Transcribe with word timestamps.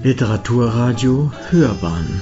Literaturradio 0.00 1.32
Hörbahn 1.50 2.20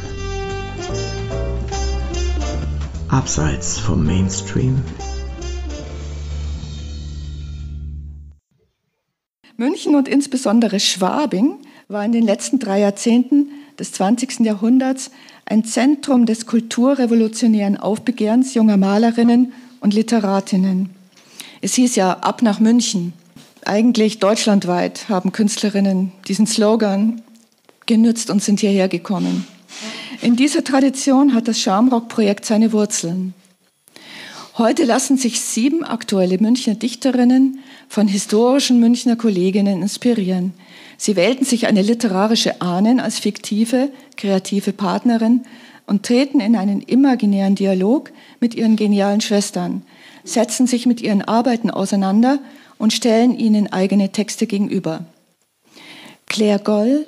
Abseits 3.09 3.79
vom 3.79 4.03
Mainstream 4.03 4.83
München 9.59 9.95
und 9.95 10.09
insbesondere 10.09 10.81
Schwabing 10.81 11.59
war 11.89 12.03
in 12.03 12.13
den 12.13 12.25
letzten 12.25 12.59
drei 12.59 12.81
Jahrzehnten 12.81 13.51
des 13.79 13.93
20. 13.93 14.41
Jahrhunderts 14.41 15.11
ein 15.45 15.63
Zentrum 15.63 16.25
des 16.25 16.47
kulturrevolutionären 16.47 17.77
Aufbegehrens 17.77 18.55
junger 18.55 18.79
Malerinnen 18.79 19.53
und 19.81 19.93
Literatinnen. 19.93 20.89
Es 21.61 21.75
hieß 21.75 21.95
ja 21.97 22.13
ab 22.21 22.41
nach 22.41 22.59
München. 22.59 23.13
Eigentlich 23.67 24.19
deutschlandweit 24.19 25.11
haben 25.11 25.33
Künstlerinnen 25.33 26.13
diesen 26.27 26.47
Slogan 26.47 27.21
genützt 27.87 28.31
und 28.31 28.43
sind 28.43 28.61
hierher 28.61 28.89
gekommen. 28.89 29.47
In 30.23 30.37
dieser 30.37 30.65
Tradition 30.65 31.35
hat 31.35 31.49
das 31.49 31.61
Schamrock-Projekt 31.61 32.45
seine 32.45 32.73
Wurzeln. 32.73 33.35
Heute 34.59 34.85
lassen 34.85 35.19
sich 35.19 35.41
sieben 35.41 35.85
aktuelle 35.85 36.39
Münchner 36.39 36.75
Dichterinnen 36.75 37.59
von 37.89 38.09
historischen 38.09 38.81
Münchner 38.81 39.17
Kolleginnen 39.17 39.83
inspirieren. 39.83 40.55
Sie 40.97 41.15
wählten 41.15 41.45
sich 41.45 41.67
eine 41.67 41.83
literarische 41.83 42.63
Ahnen 42.63 42.99
als 42.99 43.19
fiktive, 43.19 43.91
kreative 44.17 44.73
Partnerin 44.73 45.43
und 45.87 46.05
treten 46.05 46.41
in 46.41 46.57
einen 46.57 46.81
imaginären 46.81 47.55
Dialog 47.55 48.11
mit 48.41 48.55
ihren 48.55 48.77
genialen 48.77 49.21
Schwestern, 49.21 49.83
setzen 50.25 50.67
sich 50.67 50.87
mit 50.87 51.03
ihren 51.03 51.21
Arbeiten 51.21 51.71
auseinander 51.71 52.39
und 52.79 52.95
stellen 52.95 53.39
ihnen 53.39 53.73
eigene 53.73 54.11
Texte 54.11 54.47
gegenüber. 54.47 55.05
Claire 56.27 56.59
Goll, 56.59 57.07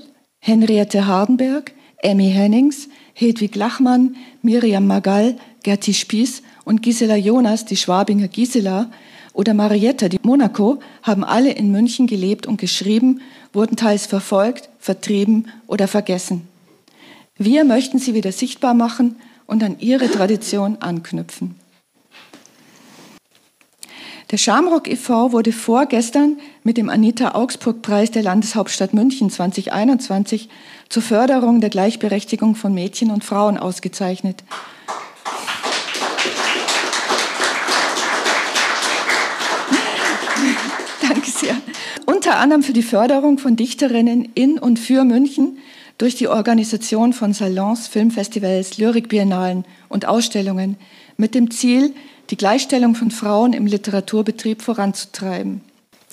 Henriette 0.48 1.06
Hardenberg, 1.06 1.72
Emmy 1.98 2.30
Hennings, 2.30 2.88
Hedwig 3.12 3.54
Lachmann, 3.54 4.16
Miriam 4.40 4.86
Magall, 4.86 5.36
Gerti 5.62 5.92
Spieß 5.92 6.42
und 6.64 6.82
Gisela 6.82 7.16
Jonas, 7.16 7.66
die 7.66 7.76
Schwabinger 7.76 8.28
Gisela, 8.28 8.90
oder 9.34 9.52
Marietta, 9.52 10.08
die 10.08 10.18
Monaco, 10.22 10.80
haben 11.02 11.22
alle 11.22 11.52
in 11.52 11.70
München 11.70 12.06
gelebt 12.06 12.46
und 12.46 12.58
geschrieben, 12.58 13.20
wurden 13.52 13.76
teils 13.76 14.06
verfolgt, 14.06 14.70
vertrieben 14.80 15.48
oder 15.66 15.86
vergessen. 15.86 16.48
Wir 17.36 17.64
möchten 17.64 17.98
sie 17.98 18.14
wieder 18.14 18.32
sichtbar 18.32 18.72
machen 18.72 19.16
und 19.46 19.62
an 19.62 19.78
ihre 19.80 20.10
Tradition 20.10 20.78
anknüpfen. 20.80 21.56
Der 24.30 24.36
Schamrock 24.36 24.88
e.V. 24.88 25.32
wurde 25.32 25.52
vorgestern 25.52 26.36
mit 26.62 26.76
dem 26.76 26.90
Anita 26.90 27.34
Augsburg 27.34 27.80
Preis 27.80 28.10
der 28.10 28.22
Landeshauptstadt 28.22 28.92
München 28.92 29.30
2021 29.30 30.50
zur 30.90 31.02
Förderung 31.02 31.62
der 31.62 31.70
Gleichberechtigung 31.70 32.54
von 32.54 32.74
Mädchen 32.74 33.10
und 33.10 33.24
Frauen 33.24 33.56
ausgezeichnet. 33.56 34.44
Danke 41.00 41.30
sehr. 41.30 41.56
Unter 42.04 42.36
anderem 42.36 42.62
für 42.62 42.74
die 42.74 42.82
Förderung 42.82 43.38
von 43.38 43.56
Dichterinnen 43.56 44.28
in 44.34 44.58
und 44.58 44.78
für 44.78 45.04
München 45.04 45.56
durch 45.96 46.16
die 46.16 46.28
Organisation 46.28 47.14
von 47.14 47.32
Salons, 47.32 47.88
Filmfestivals, 47.88 48.76
Lyrikbiennalen 48.76 49.64
und 49.88 50.06
Ausstellungen 50.06 50.76
mit 51.16 51.34
dem 51.34 51.50
Ziel, 51.50 51.94
die 52.30 52.36
Gleichstellung 52.36 52.94
von 52.94 53.10
Frauen 53.10 53.52
im 53.52 53.66
Literaturbetrieb 53.66 54.62
voranzutreiben 54.62 55.62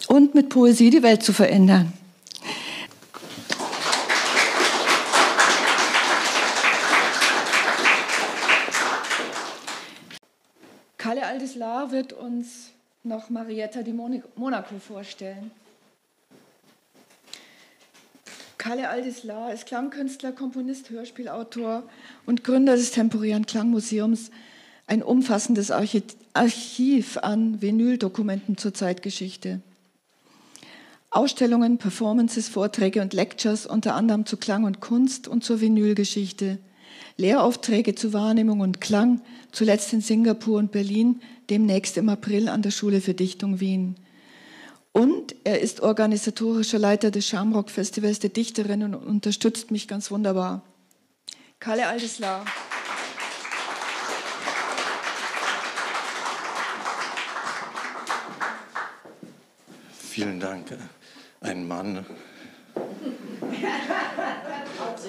und 0.07 0.33
mit 0.33 0.49
Poesie 0.49 0.89
die 0.89 1.03
Welt 1.03 1.23
zu 1.23 1.33
verändern. 1.33 1.91
Kalle 10.97 11.25
Aldislar 11.27 11.91
wird 11.91 12.13
uns 12.13 12.71
noch 13.03 13.29
Marietta 13.29 13.83
di 13.83 13.93
Monaco 13.93 14.79
vorstellen. 14.79 15.51
Kalle 18.57 18.89
Aldislar 18.89 19.53
ist 19.53 19.67
Klangkünstler, 19.67 20.31
Komponist, 20.31 20.89
Hörspielautor 20.89 21.83
und 22.25 22.43
Gründer 22.43 22.75
des 22.75 22.89
temporären 22.89 23.45
Klangmuseums 23.45 24.31
ein 24.87 25.01
umfassendes 25.01 25.71
Archiv 25.71 27.17
an 27.17 27.61
Vinyldokumenten 27.61 28.57
zur 28.57 28.73
Zeitgeschichte. 28.73 29.61
Ausstellungen, 31.09 31.77
Performances, 31.77 32.49
Vorträge 32.49 33.01
und 33.01 33.13
Lectures 33.13 33.65
unter 33.65 33.95
anderem 33.95 34.25
zu 34.25 34.37
Klang 34.37 34.65
und 34.65 34.81
Kunst 34.81 35.27
und 35.27 35.43
zur 35.43 35.61
Vinylgeschichte. 35.61 36.59
Lehraufträge 37.17 37.95
zu 37.95 38.11
Wahrnehmung 38.11 38.59
und 38.59 38.81
Klang, 38.81 39.21
zuletzt 39.51 39.93
in 39.93 40.01
Singapur 40.01 40.59
und 40.59 40.71
Berlin, 40.71 41.21
demnächst 41.49 41.97
im 41.97 42.09
April 42.09 42.49
an 42.49 42.61
der 42.61 42.71
Schule 42.71 42.99
für 42.99 43.13
Dichtung 43.13 43.61
Wien. 43.61 43.95
Und 44.91 45.35
er 45.43 45.61
ist 45.61 45.81
organisatorischer 45.81 46.79
Leiter 46.79 47.11
des 47.11 47.27
Shamrock 47.27 47.69
Festivals 47.69 48.19
der 48.19 48.29
Dichterinnen 48.29 48.93
und 48.93 49.05
unterstützt 49.05 49.71
mich 49.71 49.87
ganz 49.87 50.11
wunderbar. 50.11 50.61
Kalle 51.59 51.87
Aldeslar. 51.87 52.45
Vielen 60.15 60.39
Dank. 60.39 60.71
Ein 61.41 61.67
Mann 61.67 62.05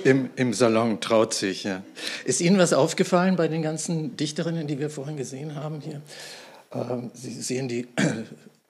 im, 0.03 0.31
im 0.35 0.53
Salon 0.53 1.01
traut 1.01 1.33
sich. 1.33 1.63
Ja. 1.63 1.85
Ist 2.25 2.41
Ihnen 2.41 2.59
was 2.59 2.73
aufgefallen 2.73 3.37
bei 3.37 3.47
den 3.47 3.63
ganzen 3.63 4.17
Dichterinnen, 4.17 4.67
die 4.67 4.81
wir 4.81 4.91
vorhin 4.91 5.17
gesehen 5.17 5.55
haben 5.55 5.81
hier? 5.81 6.03
Ähm, 6.73 7.13
Sie 7.15 7.41
sehen 7.41 7.69
die 7.69 7.87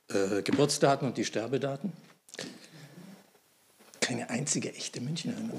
äh, 0.09 0.43
Geburtsdaten 0.43 1.09
und 1.09 1.17
die 1.17 1.25
Sterbedaten. 1.25 1.95
Keine 4.03 4.29
einzige 4.29 4.75
echte 4.75 5.01
Münchnerin. 5.01 5.51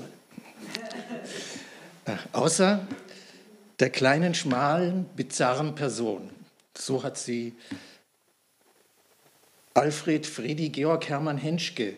Äh, 2.05 2.17
außer 2.33 2.85
der 3.79 3.89
kleinen, 3.89 4.35
schmalen, 4.35 5.05
bizarren 5.15 5.73
Person. 5.73 6.29
So 6.77 7.01
hat 7.01 7.17
sie 7.17 7.55
Alfred 9.77 10.25
Friedi 10.25 10.69
Georg 10.69 11.07
Hermann 11.07 11.37
Henschke 11.37 11.97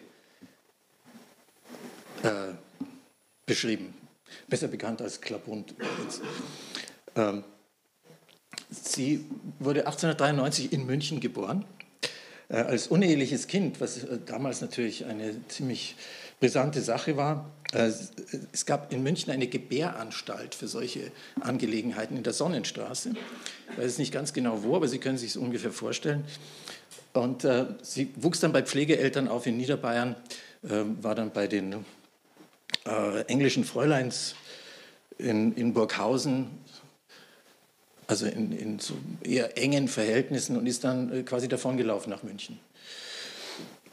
äh, 2.23 2.51
beschrieben, 3.45 3.93
besser 4.49 4.67
bekannt 4.67 5.01
als 5.01 5.21
Klabund. 5.21 5.75
Ähm, 7.15 7.45
sie 8.69 9.23
wurde 9.59 9.87
1893 9.87 10.73
in 10.73 10.85
München 10.87 11.21
geboren, 11.21 11.63
äh, 12.49 12.57
als 12.57 12.87
uneheliches 12.87 13.47
Kind, 13.47 13.79
was 13.79 14.03
äh, 14.03 14.19
damals 14.25 14.59
natürlich 14.59 15.05
eine 15.05 15.47
ziemlich 15.47 15.95
brisante 16.41 16.81
Sache 16.81 17.15
war. 17.15 17.49
Äh, 17.71 17.91
es 18.51 18.65
gab 18.65 18.91
in 18.91 19.03
München 19.03 19.31
eine 19.31 19.47
Gebäranstalt 19.47 20.53
für 20.53 20.67
solche 20.67 21.13
Angelegenheiten 21.39 22.17
in 22.17 22.23
der 22.23 22.33
Sonnenstraße. 22.33 23.13
Ich 23.71 23.77
weiß 23.77 23.99
nicht 23.99 24.11
ganz 24.11 24.33
genau 24.33 24.63
wo, 24.63 24.75
aber 24.75 24.89
Sie 24.89 24.99
können 24.99 25.17
sich 25.17 25.29
es 25.29 25.37
ungefähr 25.37 25.71
vorstellen. 25.71 26.25
Und 27.13 27.43
äh, 27.43 27.65
sie 27.81 28.11
wuchs 28.15 28.39
dann 28.39 28.53
bei 28.53 28.61
Pflegeeltern 28.61 29.27
auf 29.27 29.47
in 29.47 29.57
Niederbayern, 29.57 30.15
äh, 30.63 30.83
war 31.01 31.15
dann 31.15 31.31
bei 31.31 31.47
den 31.47 31.85
äh, 32.85 33.21
englischen 33.23 33.63
Fräuleins 33.63 34.35
in, 35.17 35.53
in 35.55 35.73
Burghausen, 35.73 36.49
also 38.07 38.25
in, 38.25 38.51
in, 38.51 38.79
so 38.79 38.95
eher 39.21 39.57
engen 39.57 39.87
Verhältnissen 39.87 40.57
und 40.57 40.65
ist 40.65 40.83
dann 40.83 41.11
äh, 41.11 41.23
quasi 41.23 41.47
davongelaufen 41.47 42.09
nach 42.09 42.23
München. 42.23 42.59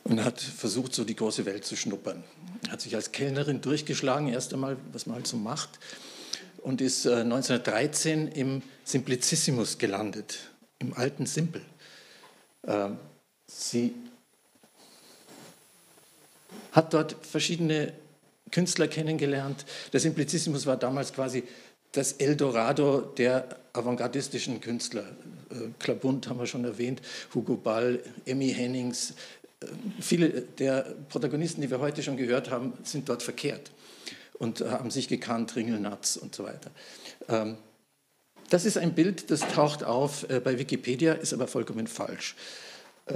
Und 0.05 0.25
hat 0.25 0.41
versucht, 0.41 0.95
so 0.95 1.05
die 1.05 1.17
große 1.17 1.47
Welt 1.47 1.65
zu 1.65 1.75
schnuppern. 1.75 2.23
Hat 2.71 2.81
sich 2.81 2.95
als 2.95 3.11
Kellnerin 3.11 3.61
durchgeschlagen, 3.61 4.29
erst 4.29 4.55
einmal, 4.55 4.77
was 4.93 5.07
man 5.07 5.17
halt 5.17 5.27
so 5.27 5.37
macht, 5.37 5.81
und 6.59 6.81
ist 6.81 7.07
1913 7.07 8.29
äh, 8.29 8.41
im 8.41 8.63
Simplicissimus 8.85 9.79
gelandet, 9.79 10.39
im 10.79 10.95
alten 10.95 11.27
Simpel. 11.27 11.63
Ähm, 12.67 12.99
sie 13.47 13.95
hat 16.73 16.93
dort 16.93 17.17
verschiedene 17.25 17.93
Künstler 18.51 18.89
kennengelernt. 18.89 19.65
Der 19.93 20.01
Simplicissimus 20.01 20.67
war 20.67 20.77
damals 20.77 21.13
quasi 21.13 21.45
das 21.93 22.13
Eldorado 22.13 23.01
der 23.01 23.57
avantgardistischen 23.73 24.61
Künstler. 24.61 25.05
Äh, 25.51 25.69
Klabund 25.79 26.29
haben 26.29 26.39
wir 26.39 26.47
schon 26.47 26.65
erwähnt, 26.65 27.01
Hugo 27.35 27.57
Ball, 27.57 28.01
Emmy 28.25 28.53
Hennings. 28.53 29.15
Äh, 29.61 29.67
viele 30.01 30.43
der 30.43 30.83
Protagonisten, 31.09 31.63
die 31.63 31.71
wir 31.71 31.81
heute 31.81 32.03
schon 32.03 32.17
gehört 32.17 32.51
haben, 32.51 32.75
sind 32.83 33.09
dort 33.09 33.23
verkehrt 33.23 33.71
und 34.39 34.61
haben 34.61 34.91
sich 34.91 35.09
gekannt, 35.09 35.57
Ringelnatz 35.57 36.17
und 36.17 36.35
so 36.35 36.45
weiter. 36.45 36.71
Das 38.51 38.65
ist 38.65 38.79
ein 38.79 38.95
Bild, 38.95 39.31
das 39.31 39.41
taucht 39.41 39.83
auf 39.83 40.29
äh, 40.31 40.41
bei 40.41 40.59
Wikipedia, 40.59 41.15
ist 41.15 41.33
aber 41.33 41.49
vollkommen 41.49 41.87
falsch. 41.87 42.37
Äh, 43.07 43.15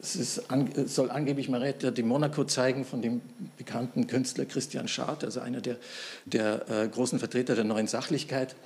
es 0.00 0.16
ist, 0.16 0.42
soll 0.86 1.10
angeblich 1.10 1.48
Marietta 1.48 1.90
di 1.90 2.02
Monaco 2.02 2.44
zeigen 2.44 2.84
von 2.84 3.02
dem 3.02 3.20
bekannten 3.58 4.06
Künstler 4.06 4.46
Christian 4.46 4.88
Schad, 4.88 5.24
also 5.24 5.40
einer 5.40 5.60
der, 5.60 5.76
der 6.24 6.68
äh, 6.70 6.88
großen 6.88 7.18
Vertreter 7.18 7.54
der 7.54 7.64
neuen 7.64 7.86
Sachlichkeit. 7.86 8.56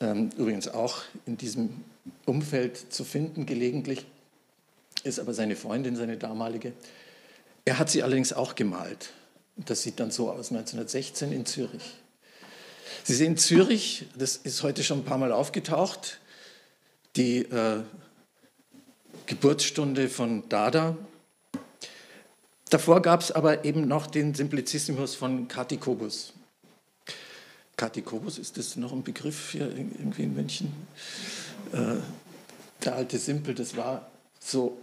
Ähm, 0.00 0.30
übrigens 0.36 0.68
auch 0.68 1.02
in 1.26 1.36
diesem 1.36 1.70
Umfeld 2.26 2.92
zu 2.92 3.04
finden 3.04 3.46
gelegentlich, 3.46 4.06
ist 5.02 5.18
aber 5.18 5.34
seine 5.34 5.56
Freundin, 5.56 5.96
seine 5.96 6.16
damalige. 6.16 6.72
Er 7.64 7.78
hat 7.78 7.90
sie 7.90 8.02
allerdings 8.02 8.32
auch 8.32 8.54
gemalt. 8.54 9.10
Das 9.56 9.82
sieht 9.82 10.00
dann 10.00 10.10
so 10.10 10.30
aus, 10.30 10.50
1916 10.50 11.32
in 11.32 11.46
Zürich. 11.46 11.94
Sie 13.02 13.14
sehen 13.14 13.36
Zürich, 13.36 14.06
das 14.16 14.36
ist 14.36 14.62
heute 14.62 14.84
schon 14.84 15.00
ein 15.00 15.04
paar 15.04 15.18
Mal 15.18 15.32
aufgetaucht, 15.32 16.20
die 17.16 17.38
äh, 17.38 17.82
Geburtsstunde 19.26 20.08
von 20.08 20.48
Dada. 20.48 20.96
Davor 22.70 23.02
gab 23.02 23.20
es 23.20 23.30
aber 23.30 23.64
eben 23.64 23.86
noch 23.86 24.06
den 24.06 24.34
Simplicissimus 24.34 25.14
von 25.14 25.48
Katikobus. 25.48 26.32
Katikobus, 27.76 28.38
ist 28.38 28.56
das 28.56 28.76
noch 28.76 28.92
ein 28.92 29.02
Begriff 29.02 29.50
hier 29.50 29.66
irgendwie 29.66 30.22
in 30.22 30.34
München? 30.34 30.72
Äh, 31.72 31.96
der 32.84 32.94
alte 32.94 33.18
Simpel, 33.18 33.54
das 33.54 33.76
war 33.76 34.10
so 34.38 34.78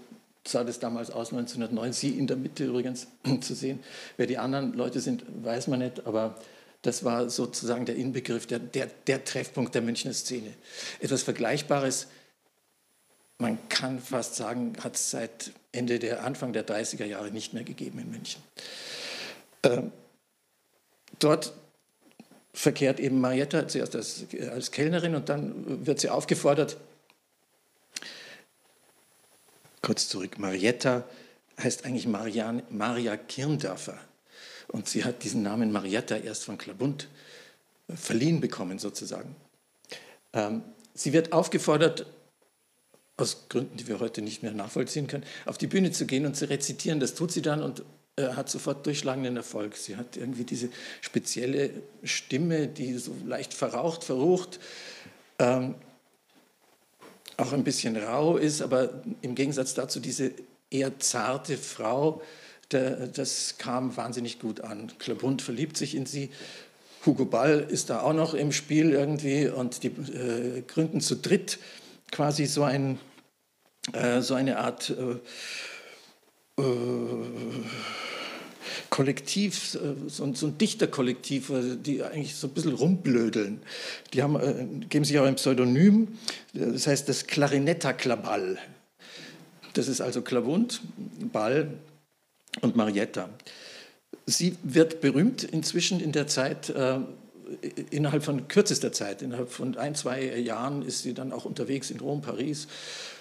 sah 0.47 0.63
das 0.63 0.79
damals 0.79 1.11
aus, 1.11 1.31
1909, 1.31 1.93
Sie 1.93 2.17
in 2.17 2.27
der 2.27 2.37
Mitte 2.37 2.65
übrigens 2.65 3.07
zu 3.41 3.55
sehen. 3.55 3.79
Wer 4.17 4.27
die 4.27 4.37
anderen 4.37 4.73
Leute 4.73 4.99
sind, 4.99 5.23
weiß 5.43 5.67
man 5.67 5.79
nicht, 5.79 6.05
aber 6.05 6.35
das 6.81 7.03
war 7.03 7.29
sozusagen 7.29 7.85
der 7.85 7.95
Inbegriff, 7.95 8.47
der, 8.47 8.59
der, 8.59 8.87
der 9.07 9.23
Treffpunkt 9.23 9.75
der 9.75 9.81
Münchner 9.81 10.13
Szene. 10.13 10.53
Etwas 10.99 11.23
Vergleichbares, 11.23 12.07
man 13.37 13.57
kann 13.69 13.99
fast 13.99 14.35
sagen, 14.35 14.73
hat 14.83 14.95
es 14.95 15.11
seit 15.11 15.51
Ende 15.71 15.99
der 15.99 16.23
Anfang 16.23 16.53
der 16.53 16.65
30er 16.65 17.05
Jahre 17.05 17.31
nicht 17.31 17.53
mehr 17.53 17.63
gegeben 17.63 17.99
in 17.99 18.11
München. 18.11 18.41
Ähm, 19.63 19.91
dort 21.19 21.53
verkehrt 22.53 22.99
eben 22.99 23.21
Marietta 23.21 23.67
zuerst 23.67 23.95
als, 23.95 24.25
als 24.51 24.71
Kellnerin 24.71 25.15
und 25.15 25.29
dann 25.29 25.85
wird 25.85 25.99
sie 25.99 26.09
aufgefordert, 26.09 26.77
kurz 29.81 30.07
zurück, 30.09 30.37
Marietta 30.37 31.03
heißt 31.61 31.85
eigentlich 31.85 32.07
Marian, 32.07 32.63
Maria 32.69 33.17
Kirndörfer. 33.17 33.97
Und 34.71 34.87
sie 34.87 35.03
hat 35.03 35.23
diesen 35.23 35.43
Namen 35.43 35.71
Marietta 35.71 36.15
erst 36.15 36.45
von 36.45 36.57
Klabund 36.57 37.09
äh, 37.87 37.95
verliehen 37.95 38.39
bekommen, 38.39 38.79
sozusagen. 38.79 39.35
Ähm, 40.33 40.63
sie 40.93 41.13
wird 41.13 41.33
aufgefordert, 41.33 42.05
aus 43.17 43.49
Gründen, 43.49 43.77
die 43.77 43.87
wir 43.87 43.99
heute 43.99 44.21
nicht 44.21 44.41
mehr 44.41 44.53
nachvollziehen 44.53 45.07
können, 45.07 45.25
auf 45.45 45.57
die 45.57 45.67
Bühne 45.67 45.91
zu 45.91 46.05
gehen 46.05 46.25
und 46.25 46.35
zu 46.35 46.49
rezitieren. 46.49 46.99
Das 46.99 47.13
tut 47.13 47.31
sie 47.31 47.41
dann 47.41 47.61
und 47.61 47.83
äh, 48.15 48.29
hat 48.29 48.49
sofort 48.49 48.85
durchschlagenden 48.85 49.37
Erfolg. 49.37 49.75
Sie 49.75 49.97
hat 49.97 50.17
irgendwie 50.17 50.45
diese 50.45 50.69
spezielle 51.01 51.69
Stimme, 52.03 52.67
die 52.67 52.97
so 52.97 53.15
leicht 53.25 53.53
verraucht, 53.53 54.03
verrucht. 54.03 54.59
Ähm, 55.37 55.75
auch 57.37 57.53
ein 57.53 57.63
bisschen 57.63 57.97
rau 57.97 58.37
ist, 58.37 58.61
aber 58.61 59.01
im 59.21 59.35
Gegensatz 59.35 59.73
dazu 59.73 59.99
diese 59.99 60.31
eher 60.69 60.99
zarte 60.99 61.57
Frau, 61.57 62.21
das 62.73 63.55
kam 63.57 63.95
wahnsinnig 63.97 64.39
gut 64.39 64.61
an. 64.61 64.91
Klabund 64.99 65.41
verliebt 65.41 65.77
sich 65.77 65.95
in 65.95 66.05
sie. 66.05 66.29
Hugo 67.05 67.25
Ball 67.25 67.65
ist 67.67 67.89
da 67.89 68.01
auch 68.01 68.13
noch 68.13 68.33
im 68.33 68.51
Spiel 68.51 68.91
irgendwie 68.91 69.47
und 69.47 69.83
die 69.83 69.87
äh, 69.87 70.61
gründen 70.61 71.01
zu 71.01 71.15
dritt 71.15 71.57
quasi 72.11 72.45
so, 72.45 72.63
ein, 72.63 72.99
äh, 73.93 74.21
so 74.21 74.35
eine 74.35 74.59
Art 74.59 74.91
äh, 74.91 76.61
äh 76.61 76.65
Kollektiv, 78.89 79.75
äh, 79.75 80.09
so 80.09 80.25
ein, 80.25 80.35
so 80.35 80.47
ein 80.47 80.57
Dichterkollektiv, 80.57 81.49
äh, 81.49 81.77
die 81.77 82.03
eigentlich 82.03 82.35
so 82.35 82.47
ein 82.47 82.53
bisschen 82.53 82.73
rumblödeln. 82.73 83.61
Die 84.13 84.21
haben, 84.21 84.35
äh, 84.35 84.85
geben 84.87 85.05
sich 85.05 85.17
auch 85.17 85.25
ein 85.25 85.35
Pseudonym, 85.35 86.19
das 86.53 86.87
heißt 86.87 87.09
das 87.09 87.25
Klarinetta-Klaball. 87.25 88.59
Das 89.73 89.87
ist 89.87 90.01
also 90.01 90.21
Klavund, 90.21 90.81
Ball 91.31 91.71
und 92.59 92.75
Marietta. 92.75 93.29
Sie 94.25 94.57
wird 94.63 95.01
berühmt 95.01 95.43
inzwischen 95.43 95.99
in 95.99 96.11
der 96.11 96.27
Zeit, 96.27 96.69
äh, 96.69 96.99
innerhalb 97.89 98.23
von 98.23 98.47
kürzester 98.47 98.91
Zeit, 98.91 99.21
innerhalb 99.21 99.49
von 99.49 99.77
ein, 99.77 99.95
zwei 99.95 100.37
Jahren 100.37 100.83
ist 100.83 101.03
sie 101.03 101.13
dann 101.13 101.31
auch 101.31 101.45
unterwegs 101.45 101.91
in 101.91 101.99
Rom, 101.99 102.21
Paris 102.21 102.67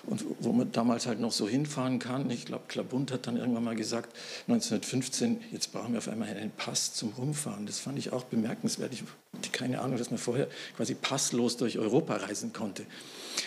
und 0.04 0.24
wo 0.40 0.52
man 0.52 0.72
damals 0.72 1.06
halt 1.06 1.20
noch 1.20 1.32
so 1.32 1.48
hinfahren 1.48 1.98
kann. 1.98 2.30
Ich 2.30 2.46
glaube, 2.46 2.64
Klabund 2.68 3.12
hat 3.12 3.26
dann 3.26 3.36
irgendwann 3.36 3.64
mal 3.64 3.76
gesagt, 3.76 4.16
1915, 4.48 5.40
jetzt 5.52 5.72
brauchen 5.72 5.92
wir 5.92 5.98
auf 5.98 6.08
einmal 6.08 6.28
einen 6.28 6.50
Pass 6.50 6.94
zum 6.94 7.10
Rumfahren. 7.10 7.66
Das 7.66 7.80
fand 7.80 7.98
ich 7.98 8.12
auch 8.12 8.24
bemerkenswert. 8.24 8.92
Ich 8.92 9.02
hatte 9.36 9.50
keine 9.50 9.80
Ahnung, 9.80 9.98
dass 9.98 10.10
man 10.10 10.18
vorher 10.18 10.48
quasi 10.76 10.94
passlos 10.94 11.56
durch 11.56 11.78
Europa 11.78 12.16
reisen 12.16 12.52
konnte. 12.52 12.84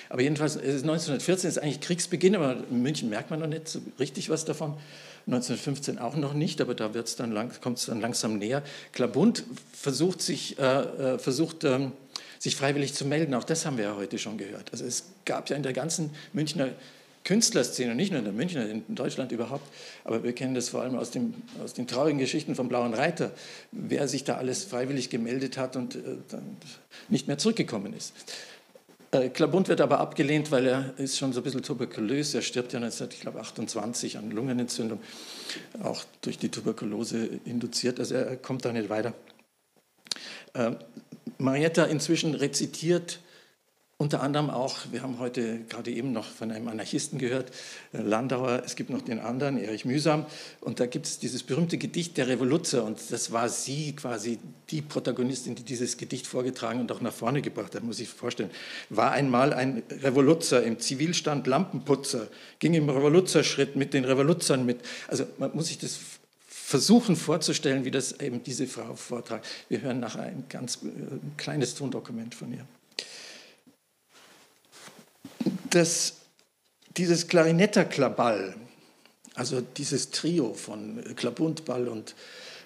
Aber 0.10 0.22
jedenfalls, 0.22 0.58
1914 0.58 1.50
ist 1.50 1.58
eigentlich 1.60 1.82
Kriegsbeginn, 1.82 2.36
aber 2.36 2.58
in 2.70 2.82
München 2.82 3.10
merkt 3.10 3.30
man 3.30 3.40
noch 3.40 3.48
nicht 3.48 3.68
so 3.68 3.80
richtig 4.00 4.30
was 4.30 4.46
davon. 4.46 4.78
1915 5.26 6.00
auch 6.00 6.16
noch 6.16 6.34
nicht, 6.34 6.60
aber 6.62 6.76
da 6.76 6.90
dann 6.90 7.52
kommt 7.62 7.78
es 7.78 7.86
dann 7.86 8.02
langsam 8.02 8.38
näher. 8.38 8.64
Klabund 8.92 9.46
versucht 9.72 10.22
sich, 10.22 10.60
äh, 10.60 10.64
äh, 11.14 11.20
versucht, 11.20 11.64
ähm, 11.64 11.94
sich 12.40 12.56
freiwillig 12.56 12.94
zu 12.94 13.06
melden. 13.06 13.34
Auch 13.34 13.46
das 13.46 13.66
haben 13.66 13.78
wir 13.78 13.86
ja 13.86 13.96
heute 13.96 14.18
schon 14.18 14.38
gehört. 14.38 14.72
Also 14.72 14.84
es 14.84 15.06
gab 15.26 15.50
ja 15.50 15.56
in 15.56 15.64
der 15.64 15.74
ganzen 15.74 16.10
Münchner 16.34 16.70
Künstlerszene, 17.24 17.96
nicht 17.96 18.12
nur 18.12 18.20
in 18.20 18.26
der 18.26 18.34
Münchner, 18.34 18.70
in 18.70 18.84
Deutschland 18.90 19.32
überhaupt, 19.32 19.66
aber 20.04 20.24
wir 20.24 20.34
kennen 20.34 20.56
das 20.56 20.70
vor 20.70 20.82
allem 20.82 20.98
aus, 20.98 21.12
dem, 21.12 21.34
aus 21.64 21.74
den 21.74 21.88
traurigen 21.88 22.20
Geschichten 22.20 22.54
vom 22.56 22.68
Blauen 22.68 22.94
Reiter, 22.94 23.32
wer 23.72 24.08
sich 24.08 24.26
da 24.26 24.36
alles 24.36 24.66
freiwillig 24.66 25.10
gemeldet 25.10 25.58
hat 25.58 25.76
und 25.76 25.96
äh, 25.96 26.00
nicht 27.08 27.28
mehr 27.28 27.38
zurückgekommen 27.38 27.94
ist. 27.94 28.14
Äh, 29.14 29.30
Klabund 29.30 29.68
wird 29.68 29.80
aber 29.80 30.00
abgelehnt, 30.00 30.52
weil 30.52 30.66
er 30.66 30.94
ist 30.98 31.18
schon 31.18 31.34
so 31.34 31.42
ein 31.42 31.44
bisschen 31.44 31.62
tuberkulös. 31.62 32.34
Er 32.34 32.42
stirbt 32.42 32.74
ja 32.74 32.80
1928 32.80 34.18
an 34.18 34.32
Lungenentzündung, 34.32 35.00
auch 35.84 36.04
durch 36.22 36.40
die 36.40 36.50
Tuberkulose 36.50 37.30
induziert. 37.46 38.00
Also 38.00 38.16
er 38.16 38.38
kommt 38.38 38.66
da 38.66 38.74
nicht 38.74 38.90
weiter. 38.90 39.14
Äh, 40.54 40.72
Marietta 41.38 41.86
inzwischen 41.86 42.34
rezitiert 42.34 43.20
unter 43.98 44.22
anderem 44.22 44.50
auch, 44.50 44.80
wir 44.92 45.02
haben 45.02 45.20
heute 45.20 45.60
gerade 45.70 45.92
eben 45.92 46.12
noch 46.12 46.26
von 46.26 46.52
einem 46.52 46.68
Anarchisten 46.68 47.20
gehört, 47.20 47.52
äh, 47.94 48.02
Landauer, 48.02 48.64
es 48.66 48.76
gibt 48.76 48.90
noch 48.90 49.02
den 49.02 49.20
anderen, 49.20 49.58
Erich 49.58 49.86
Mühsam, 49.86 50.26
und 50.62 50.80
da 50.80 50.88
gibt 50.88 51.06
es 51.06 51.20
dieses 51.20 51.44
berühmte 51.44 51.78
Gedicht 51.78 52.18
der 52.18 52.28
Revoluzzer, 52.28 52.84
und 52.84 53.00
das 53.12 53.32
war 53.32 53.50
sie 53.50 53.96
quasi 53.96 54.40
die 54.72 54.82
Protagonistin, 54.82 55.56
die 55.56 55.64
dieses 55.64 55.98
Gedicht 55.98 56.28
vorgetragen 56.28 56.80
und 56.80 56.92
auch 56.92 57.02
nach 57.02 57.14
vorne 57.14 57.42
gebracht 57.42 57.76
hat, 57.76 57.84
muss 57.84 58.00
ich 58.00 58.10
vorstellen. 58.10 58.50
War 58.90 59.12
einmal 59.12 59.54
ein 59.54 59.84
Revoluzzer 60.02 60.64
im 60.64 60.80
Zivilstand 60.80 61.48
Lampenputzer, 61.48 62.28
ging 62.60 62.74
im 62.74 62.90
Revoluzzerschritt 62.90 63.76
mit 63.76 63.94
den 63.94 64.06
Revoluzzern 64.06 64.66
mit. 64.66 64.80
Also 65.08 65.26
man 65.38 65.56
muss 65.56 65.68
sich 65.68 65.78
das 65.78 66.00
versuchen 66.48 67.16
vorzustellen, 67.16 67.86
wie 67.86 67.92
das 67.92 68.20
eben 68.20 68.44
diese 68.44 68.68
Frau 68.68 68.96
vortragt. 68.96 69.46
Wir 69.70 69.82
hören 69.82 70.00
nachher 70.00 70.24
ein 70.24 70.46
ganz 70.50 70.80
äh, 70.84 70.88
kleines 71.38 71.76
Tondokument 71.76 72.34
von 72.34 72.52
ihr 72.52 72.66
das, 75.70 76.18
dieses 76.98 77.28
Klarinetterklaball, 77.28 78.56
also 79.36 79.62
dieses 79.62 80.12
Trio 80.12 80.54
von 80.54 81.04
Klabundball 81.16 81.88
und 81.88 82.16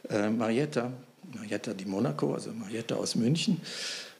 äh, 0.09 0.29
Marietta, 0.29 0.91
Marietta 1.33 1.73
di 1.73 1.85
Monaco, 1.85 2.33
also 2.33 2.51
Marietta 2.51 2.95
aus 2.95 3.15
München, 3.15 3.61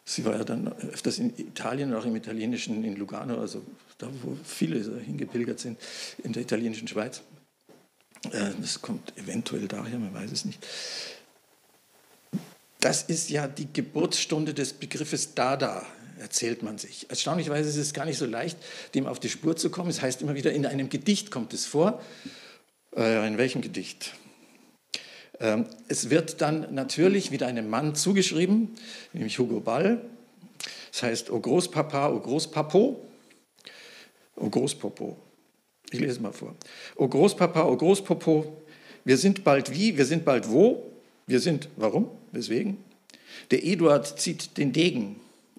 sie 0.06 0.24
war 0.24 0.38
ja 0.38 0.44
dann 0.44 0.68
öfters 0.68 1.20
in 1.20 1.38
Italien, 1.38 1.94
auch 1.94 2.06
im 2.06 2.16
italienischen, 2.16 2.84
in 2.84 2.96
Lugano, 2.96 3.40
also 3.40 3.62
da, 3.98 4.08
wo 4.24 4.38
viele 4.44 5.02
hingepilgert 5.02 5.60
sind, 5.60 5.78
in 6.24 6.34
der 6.34 6.44
italienischen 6.44 6.88
Schweiz. 6.88 7.22
Äh, 8.32 8.52
das 8.60 8.82
kommt 8.82 9.18
eventuell 9.18 9.68
daher, 9.68 10.00
man 10.00 10.14
weiß 10.14 10.32
es 10.32 10.46
nicht. 10.46 10.66
Das 12.80 13.04
ist 13.04 13.30
ja 13.30 13.48
die 13.48 13.72
Geburtsstunde 13.72 14.54
des 14.54 14.72
Begriffes 14.74 15.34
Dada 15.34 15.86
erzählt 16.20 16.64
man 16.64 16.78
sich. 16.78 17.10
Erstaunlicherweise 17.10 17.70
ist 17.70 17.78
es 17.78 17.94
gar 17.94 18.06
nicht 18.06 18.18
so 18.18 18.26
leicht, 18.26 18.58
dem 18.96 19.08
auf 19.08 19.20
die 19.20 19.30
Spur 19.30 19.56
zu 19.56 19.70
kommen. 19.70 19.90
Es 19.90 20.02
heißt 20.02 20.22
immer 20.22 20.36
wieder, 20.36 20.52
in 20.52 20.66
einem 20.66 20.90
Gedicht 20.90 21.32
kommt 21.32 21.54
es 21.54 21.66
vor. 21.66 22.02
Äh, 22.96 23.28
in 23.28 23.38
welchem 23.38 23.62
Gedicht? 23.62 24.14
Ähm, 25.40 25.66
es 25.88 26.10
wird 26.10 26.42
dann 26.42 26.74
natürlich 26.74 27.32
wieder 27.32 27.48
einem 27.48 27.70
Mann 27.70 27.96
zugeschrieben, 27.96 28.76
nämlich 29.14 29.38
Hugo 29.40 29.60
Ball. 29.60 30.02
Es 30.92 31.04
heißt, 31.04 31.30
O 31.30 31.40
Großpapa, 31.40 32.10
O 32.10 32.20
Großpapo, 32.20 33.06
O 34.36 34.50
Großpopo. 34.50 35.18
Ich 35.92 36.00
lese 36.00 36.20
mal 36.22 36.34
vor. 36.34 36.56
O 36.96 37.08
Großpapa, 37.08 37.64
O 37.64 37.78
Großpopo, 37.78 38.62
wir 39.06 39.18
sind 39.18 39.44
bald 39.44 39.74
wie, 39.74 39.98
wir 39.98 40.06
sind 40.06 40.26
bald 40.26 40.50
wo, 40.50 40.92
wir 41.28 41.40
sind, 41.40 41.70
warum, 41.76 42.10
weswegen? 42.32 42.78
Der 43.52 43.64
Eduard 43.64 44.20
zieht 44.20 44.58
den 44.58 44.74
Degen, 44.74 45.18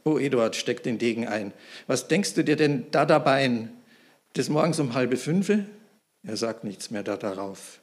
Oh, 0.09 0.19
Eduard, 0.19 0.57
steck 0.57 0.83
den 0.83 0.97
Degen 0.97 1.27
ein. 1.27 1.53
Was 1.87 2.09
denkst 2.09 2.33
du 2.33 2.43
dir 2.43 2.57
denn 2.57 2.87
da 2.93 3.05
dabei? 3.05 3.69
Des 4.35 4.49
Morgens 4.49 4.81
um 4.81 4.95
halbe 4.95 5.19
fünfe? 5.19 5.67
Er 6.23 6.39
sagt 6.39 6.65
nichts 6.65 6.91
mehr 6.91 7.03
da 7.03 7.19
darauf. 7.19 7.81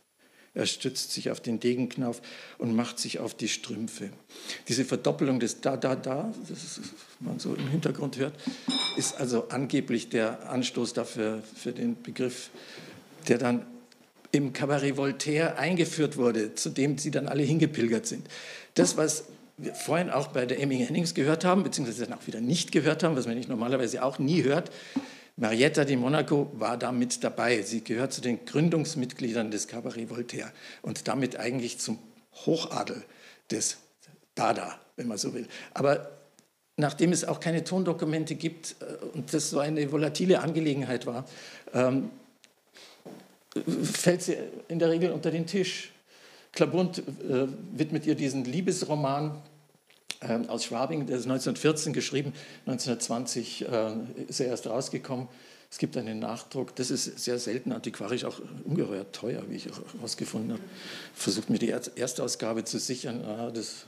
Er 0.56 0.66
stützt 0.66 1.12
sich 1.12 1.30
auf 1.30 1.40
den 1.40 1.60
Degenknauf 1.60 2.24
und 2.58 2.76
macht 2.76 2.98
sich 2.98 3.20
auf 3.20 3.36
die 3.36 3.48
Strümpfe. 3.48 4.10
Diese 4.68 4.86
Verdoppelung 4.86 5.40
des 5.40 5.62
Da, 5.62 5.78
Da, 5.78 5.96
Da, 5.96 6.34
das 6.50 6.80
man 7.20 7.38
so 7.38 7.54
im 7.54 7.68
Hintergrund 7.68 8.18
hört, 8.18 8.34
ist 8.98 9.20
also 9.20 9.50
angeblich 9.50 10.10
der 10.10 10.50
Anstoß 10.50 10.94
dafür, 10.94 11.44
für 11.56 11.74
den 11.74 12.02
Begriff, 12.02 12.50
der 13.28 13.38
dann 13.38 13.68
im 14.32 14.52
Cabaret 14.52 14.98
Voltaire 14.98 15.60
eingeführt 15.60 16.18
wurde, 16.18 16.56
zu 16.56 16.70
dem 16.72 16.98
sie 16.98 17.12
dann 17.12 17.28
alle 17.28 17.44
hingepilgert 17.44 18.08
sind. 18.08 18.28
Das, 18.74 18.98
was 18.98 19.26
wir 19.58 19.74
vorhin 19.74 20.10
auch 20.10 20.28
bei 20.28 20.46
der 20.46 20.60
Emmy 20.60 20.78
Hennings 20.78 21.14
gehört 21.14 21.46
haben, 21.46 21.64
beziehungsweise 21.64 22.06
dann 22.06 22.18
auch 22.18 22.28
wieder 22.28 22.42
nicht 22.42 22.72
gehört 22.72 23.04
haben, 23.04 23.16
was 23.16 23.26
man 23.26 23.36
nicht 23.36 23.50
normalerweise 23.50 24.04
auch 24.04 24.20
nie 24.20 24.44
hört, 24.44 24.72
Marietta 25.38 25.84
di 25.84 25.98
Monaco 25.98 26.50
war 26.54 26.78
da 26.78 26.94
mit 26.94 27.22
dabei. 27.24 27.62
Sie 27.62 27.84
gehört 27.84 28.14
zu 28.14 28.22
den 28.22 28.46
Gründungsmitgliedern 28.46 29.52
des 29.52 29.68
Cabaret 29.68 30.10
Voltaire 30.10 30.52
und 30.82 31.10
damit 31.10 31.36
eigentlich 31.38 31.78
zum 31.78 32.00
Hochadel 32.46 33.04
des 33.52 33.78
Dada, 34.34 34.80
wenn 34.96 35.08
man 35.08 35.18
so 35.18 35.34
will. 35.34 35.48
Aber 35.74 36.10
nachdem 36.78 37.12
es 37.12 37.26
auch 37.26 37.40
keine 37.40 37.64
Tondokumente 37.64 38.36
gibt 38.36 38.76
äh, 38.80 39.06
und 39.14 39.34
das 39.34 39.50
so 39.50 39.60
eine 39.60 39.92
volatile 39.92 40.40
Angelegenheit 40.40 41.06
war, 41.06 41.26
ähm, 41.74 42.10
fällt 43.84 44.22
sie 44.22 44.38
in 44.68 44.80
der 44.80 44.90
Regel 44.90 45.12
unter 45.12 45.32
den 45.32 45.46
Tisch. 45.46 45.92
Klabund 46.56 47.00
äh, 47.00 47.48
widmet 47.74 48.06
ihr 48.06 48.16
diesen 48.16 48.46
Liebesroman 48.46 49.42
ähm, 50.22 50.50
aus 50.50 50.64
Schwabing, 50.64 51.06
der 51.06 51.18
ist 51.18 51.24
1914 51.24 51.92
geschrieben, 51.92 52.34
1920 52.66 53.68
äh, 53.68 53.92
ist 54.28 54.40
er 54.40 54.48
erst 54.48 54.66
rausgekommen. 54.68 55.28
Es 55.70 55.78
gibt 55.78 55.98
einen 55.98 56.20
Nachdruck, 56.20 56.74
das 56.76 56.92
ist 56.92 57.20
sehr 57.20 57.38
selten 57.40 57.74
antiquarisch, 57.74 58.24
auch 58.24 58.40
ungeheuer 58.64 59.12
teuer, 59.12 59.44
wie 59.50 59.56
ich 59.56 59.66
herausgefunden 59.66 60.54
habe. 60.54 60.62
Versucht 61.14 61.50
mir 61.50 61.60
die 61.60 61.70
Erstausgabe 61.70 62.64
zu 62.64 62.80
sichern, 62.80 63.26
ah, 63.26 63.52
das 63.52 63.86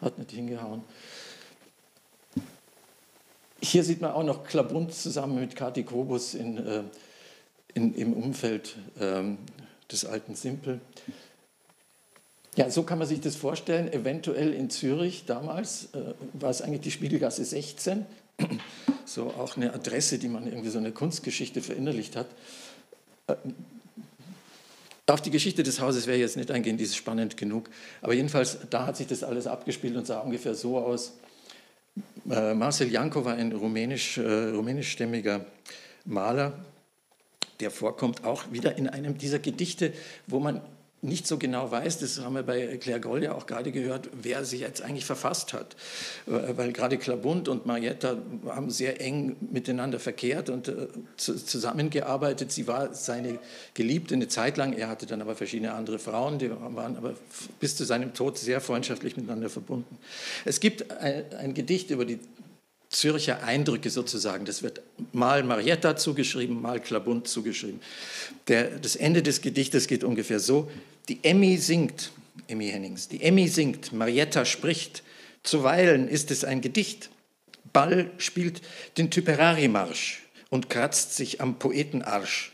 hat 0.00 0.18
nicht 0.18 0.32
hingehauen. 0.32 0.82
Hier 3.62 3.84
sieht 3.84 4.02
man 4.02 4.10
auch 4.10 4.24
noch 4.24 4.44
Klabund 4.44 4.92
zusammen 4.92 5.40
mit 5.40 5.56
Kati 5.56 5.84
Kobus 5.84 6.34
in, 6.34 6.58
äh, 6.58 6.82
in, 7.72 7.94
im 7.94 8.12
Umfeld 8.12 8.76
ähm, 9.00 9.38
des 9.90 10.04
alten 10.04 10.34
Simpel. 10.34 10.80
Ja, 12.54 12.68
so 12.68 12.82
kann 12.82 12.98
man 12.98 13.08
sich 13.08 13.20
das 13.20 13.34
vorstellen. 13.34 13.90
Eventuell 13.90 14.52
in 14.52 14.68
Zürich 14.68 15.24
damals 15.26 15.88
äh, 15.94 16.12
war 16.34 16.50
es 16.50 16.60
eigentlich 16.60 16.82
die 16.82 16.90
Spiegelgasse 16.90 17.44
16, 17.44 18.04
so 19.06 19.28
auch 19.28 19.56
eine 19.56 19.72
Adresse, 19.72 20.18
die 20.18 20.28
man 20.28 20.46
irgendwie 20.46 20.68
so 20.68 20.78
eine 20.78 20.92
Kunstgeschichte 20.92 21.62
verinnerlicht 21.62 22.14
hat. 22.14 22.26
Äh, 23.26 23.36
auf 25.06 25.22
die 25.22 25.30
Geschichte 25.30 25.62
des 25.62 25.80
Hauses 25.80 26.06
ich 26.06 26.18
jetzt 26.18 26.36
nicht 26.36 26.50
eingehen, 26.50 26.76
die 26.76 26.84
ist 26.84 26.96
spannend 26.96 27.36
genug. 27.36 27.70
Aber 28.02 28.12
jedenfalls, 28.12 28.58
da 28.70 28.86
hat 28.86 28.96
sich 28.96 29.06
das 29.06 29.24
alles 29.24 29.46
abgespielt 29.46 29.96
und 29.96 30.06
sah 30.06 30.20
ungefähr 30.20 30.54
so 30.54 30.78
aus. 30.78 31.14
Äh, 32.30 32.54
Marcel 32.54 32.90
Janko 32.90 33.24
war 33.24 33.34
ein 33.34 33.52
rumänisch, 33.52 34.18
äh, 34.18 34.50
rumänischstämmiger 34.50 35.46
Maler, 36.04 36.52
der 37.60 37.70
vorkommt 37.70 38.24
auch 38.24 38.52
wieder 38.52 38.76
in 38.76 38.88
einem 38.88 39.16
dieser 39.16 39.38
Gedichte, 39.38 39.92
wo 40.26 40.38
man 40.38 40.60
nicht 41.02 41.26
so 41.26 41.36
genau 41.36 41.68
weiß, 41.68 41.98
das 41.98 42.20
haben 42.20 42.36
wir 42.36 42.44
bei 42.44 42.76
Claire 42.76 43.00
Goll 43.00 43.24
ja 43.24 43.34
auch 43.34 43.46
gerade 43.46 43.72
gehört, 43.72 44.08
wer 44.22 44.44
sie 44.44 44.58
jetzt 44.58 44.82
eigentlich 44.82 45.04
verfasst 45.04 45.52
hat. 45.52 45.74
Äh, 46.26 46.56
weil 46.56 46.72
gerade 46.72 46.96
Klabund 46.96 47.48
und 47.48 47.66
Marietta 47.66 48.18
haben 48.46 48.70
sehr 48.70 49.00
eng 49.00 49.36
miteinander 49.40 49.98
verkehrt 49.98 50.48
und 50.48 50.68
äh, 50.68 50.86
zusammengearbeitet. 51.16 52.52
Sie 52.52 52.68
war 52.68 52.94
seine 52.94 53.40
Geliebte 53.74 54.14
eine 54.14 54.28
Zeit 54.28 54.56
lang, 54.56 54.74
er 54.74 54.88
hatte 54.88 55.06
dann 55.06 55.20
aber 55.20 55.34
verschiedene 55.34 55.74
andere 55.74 55.98
Frauen, 55.98 56.38
die 56.38 56.50
waren 56.50 56.96
aber 56.96 57.14
bis 57.58 57.76
zu 57.76 57.84
seinem 57.84 58.14
Tod 58.14 58.38
sehr 58.38 58.60
freundschaftlich 58.60 59.16
miteinander 59.16 59.50
verbunden. 59.50 59.98
Es 60.44 60.60
gibt 60.60 60.92
ein, 60.92 61.24
ein 61.36 61.54
Gedicht 61.54 61.90
über 61.90 62.04
die 62.04 62.20
Zürcher 62.92 63.42
Eindrücke 63.42 63.90
sozusagen. 63.90 64.44
Das 64.44 64.62
wird 64.62 64.80
mal 65.12 65.42
Marietta 65.42 65.96
zugeschrieben, 65.96 66.60
mal 66.60 66.78
Klabund 66.78 67.26
zugeschrieben. 67.26 67.80
Der, 68.48 68.78
das 68.78 68.96
Ende 68.96 69.22
des 69.22 69.40
Gedichtes 69.40 69.88
geht 69.88 70.04
ungefähr 70.04 70.38
so. 70.38 70.70
Die 71.08 71.18
Emmy 71.22 71.56
singt, 71.56 72.12
Emmy 72.48 72.68
Hennings, 72.68 73.08
die 73.08 73.22
Emmy 73.22 73.48
singt, 73.48 73.92
Marietta 73.92 74.44
spricht, 74.44 75.02
zuweilen 75.42 76.06
ist 76.08 76.30
es 76.30 76.44
ein 76.44 76.60
Gedicht. 76.60 77.10
Ball 77.72 78.10
spielt 78.18 78.60
den 78.98 79.10
Typerari-Marsch 79.10 80.22
und 80.50 80.68
kratzt 80.68 81.16
sich 81.16 81.40
am 81.40 81.58
Poetenarsch. 81.58 82.52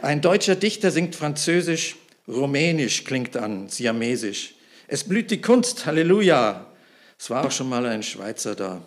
Ein 0.00 0.22
deutscher 0.22 0.56
Dichter 0.56 0.90
singt 0.90 1.14
Französisch, 1.14 1.96
Rumänisch 2.26 3.04
klingt 3.04 3.36
an, 3.36 3.68
Siamesisch. 3.68 4.54
Es 4.88 5.04
blüht 5.04 5.30
die 5.30 5.40
Kunst, 5.40 5.84
Halleluja. 5.84 6.66
Es 7.18 7.28
war 7.28 7.44
auch 7.44 7.50
schon 7.50 7.68
mal 7.68 7.84
ein 7.84 8.02
Schweizer 8.02 8.54
da. 8.54 8.80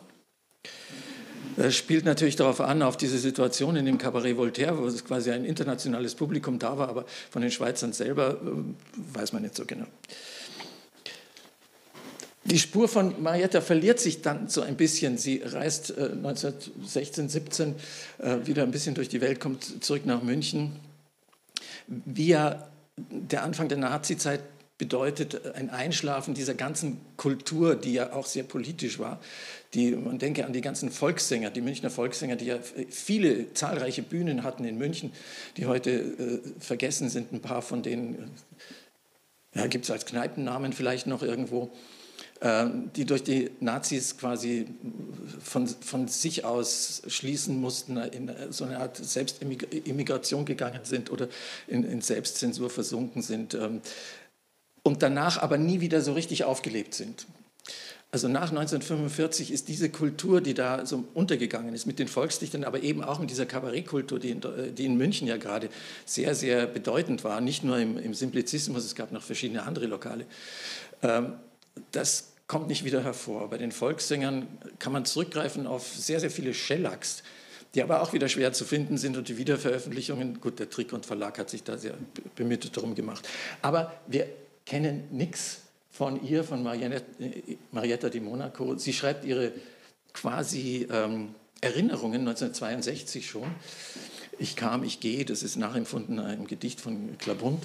Das 1.55 1.75
spielt 1.75 2.05
natürlich 2.05 2.35
darauf 2.35 2.61
an, 2.61 2.81
auf 2.81 2.97
diese 2.97 3.17
Situation 3.17 3.75
in 3.75 3.85
dem 3.85 3.97
Cabaret 3.97 4.37
Voltaire, 4.37 4.77
wo 4.77 4.85
es 4.85 5.03
quasi 5.05 5.31
ein 5.31 5.45
internationales 5.45 6.15
Publikum 6.15 6.59
da 6.59 6.77
war, 6.77 6.89
aber 6.89 7.05
von 7.29 7.41
den 7.41 7.51
Schweizern 7.51 7.93
selber 7.93 8.39
äh, 8.41 9.17
weiß 9.17 9.33
man 9.33 9.43
nicht 9.43 9.55
so 9.55 9.65
genau. 9.65 9.85
Die 12.45 12.59
Spur 12.59 12.89
von 12.89 13.21
Marietta 13.23 13.61
verliert 13.61 13.99
sich 13.99 14.21
dann 14.21 14.49
so 14.49 14.61
ein 14.61 14.75
bisschen. 14.75 15.17
Sie 15.17 15.41
reist 15.43 15.97
1916, 15.97 17.25
äh, 17.25 17.29
17 17.29 17.75
äh, 18.19 18.37
wieder 18.45 18.63
ein 18.63 18.71
bisschen 18.71 18.95
durch 18.95 19.07
die 19.07 19.21
Welt, 19.21 19.39
kommt 19.39 19.83
zurück 19.83 20.05
nach 20.05 20.21
München. 20.21 20.73
Wie 21.87 22.27
ja 22.27 22.67
der 22.97 23.43
Anfang 23.43 23.69
der 23.69 23.77
Nazizeit 23.77 24.41
bedeutet 24.77 25.55
ein 25.55 25.69
Einschlafen 25.69 26.33
dieser 26.33 26.55
ganzen 26.55 26.99
Kultur, 27.15 27.75
die 27.75 27.93
ja 27.93 28.13
auch 28.13 28.25
sehr 28.25 28.43
politisch 28.43 28.97
war. 28.99 29.19
Die, 29.73 29.91
man 29.91 30.17
denke 30.19 30.45
an 30.45 30.53
die 30.53 30.61
ganzen 30.61 30.91
Volkssänger, 30.91 31.51
die 31.51 31.61
Münchner 31.61 31.89
Volkssänger, 31.89 32.35
die 32.35 32.45
ja 32.45 32.57
viele 32.89 33.53
zahlreiche 33.53 34.01
Bühnen 34.01 34.43
hatten 34.43 34.65
in 34.65 34.77
München, 34.77 35.13
die 35.57 35.67
heute 35.67 35.91
äh, 35.91 36.39
vergessen 36.59 37.09
sind. 37.09 37.31
Ein 37.31 37.41
paar 37.41 37.61
von 37.61 37.83
denen 37.83 38.31
äh, 39.53 39.59
ja, 39.59 39.67
gibt 39.67 39.85
es 39.85 39.91
als 39.91 40.05
Kneipennamen 40.05 40.73
vielleicht 40.73 41.05
noch 41.05 41.21
irgendwo, 41.21 41.69
äh, 42.39 42.65
die 42.95 43.05
durch 43.05 43.23
die 43.23 43.51
Nazis 43.59 44.17
quasi 44.17 44.67
von, 45.39 45.67
von 45.67 46.07
sich 46.07 46.45
aus 46.45 47.03
schließen 47.07 47.61
mussten, 47.61 47.97
in 47.97 48.31
so 48.49 48.65
eine 48.65 48.79
Art 48.79 48.97
Selbstimmigration 48.97 50.45
gegangen 50.45 50.81
sind 50.83 51.11
oder 51.11 51.29
in, 51.67 51.83
in 51.83 52.01
Selbstzensur 52.01 52.71
versunken 52.71 53.21
sind. 53.21 53.53
Ähm, 53.53 53.81
und 54.83 55.01
danach 55.01 55.41
aber 55.41 55.57
nie 55.57 55.79
wieder 55.81 56.01
so 56.01 56.13
richtig 56.13 56.43
aufgelebt 56.43 56.93
sind. 56.93 57.25
Also 58.13 58.27
nach 58.27 58.51
1945 58.51 59.51
ist 59.51 59.69
diese 59.69 59.89
Kultur, 59.89 60.39
die 60.39 60.53
da 60.53 60.85
so 60.85 61.03
untergegangen 61.15 61.73
ist, 61.73 61.87
mit 61.87 61.97
den 61.97 62.07
Volksdichtern, 62.07 62.63
aber 62.63 62.83
eben 62.83 63.03
auch 63.03 63.17
mit 63.17 63.31
dieser 63.31 63.47
Kabarettkultur, 63.47 64.19
die 64.19 64.29
in, 64.29 64.41
die 64.75 64.85
in 64.85 64.97
München 64.97 65.27
ja 65.27 65.37
gerade 65.37 65.69
sehr, 66.05 66.35
sehr 66.35 66.67
bedeutend 66.67 67.23
war, 67.23 67.41
nicht 67.41 67.63
nur 67.63 67.79
im, 67.79 67.97
im 67.97 68.13
Simplizismus, 68.13 68.85
es 68.85 68.93
gab 68.93 69.11
noch 69.11 69.23
verschiedene 69.23 69.63
andere 69.63 69.87
Lokale, 69.87 70.27
ähm, 71.01 71.33
das 71.91 72.33
kommt 72.45 72.67
nicht 72.67 72.85
wieder 72.85 73.03
hervor. 73.03 73.49
Bei 73.49 73.57
den 73.57 73.71
Volkssängern 73.71 74.47
kann 74.77 74.93
man 74.93 75.05
zurückgreifen 75.05 75.65
auf 75.65 75.87
sehr, 75.87 76.19
sehr 76.19 76.29
viele 76.29 76.53
Shellacks, 76.53 77.23
die 77.73 77.81
aber 77.81 78.03
auch 78.03 78.13
wieder 78.13 78.29
schwer 78.29 78.53
zu 78.53 78.63
finden 78.63 78.99
sind 78.99 79.17
und 79.17 79.27
die 79.27 79.39
Wiederveröffentlichungen, 79.39 80.39
gut, 80.39 80.59
der 80.59 80.69
Trick 80.69 80.93
und 80.93 81.07
Verlag 81.07 81.39
hat 81.39 81.49
sich 81.49 81.63
da 81.63 81.79
sehr 81.79 81.95
bemüht 82.35 82.77
darum 82.77 82.93
gemacht. 82.93 83.27
Aber 83.63 83.91
wir 84.05 84.27
kennen 84.65 85.07
nichts 85.11 85.61
von 85.91 86.23
ihr, 86.25 86.43
von 86.43 86.63
Marietta 86.63 88.09
di 88.09 88.19
Monaco. 88.19 88.77
Sie 88.77 88.93
schreibt 88.93 89.25
ihre 89.25 89.51
quasi 90.13 90.87
ähm, 90.91 91.35
Erinnerungen 91.61 92.21
1962 92.21 93.27
schon. 93.27 93.47
Ich 94.39 94.55
kam, 94.55 94.83
ich 94.83 94.99
gehe, 94.99 95.25
das 95.25 95.43
ist 95.43 95.55
nachempfunden 95.55 96.19
einem 96.19 96.47
Gedicht 96.47 96.81
von 96.81 97.17
Klabund, 97.19 97.63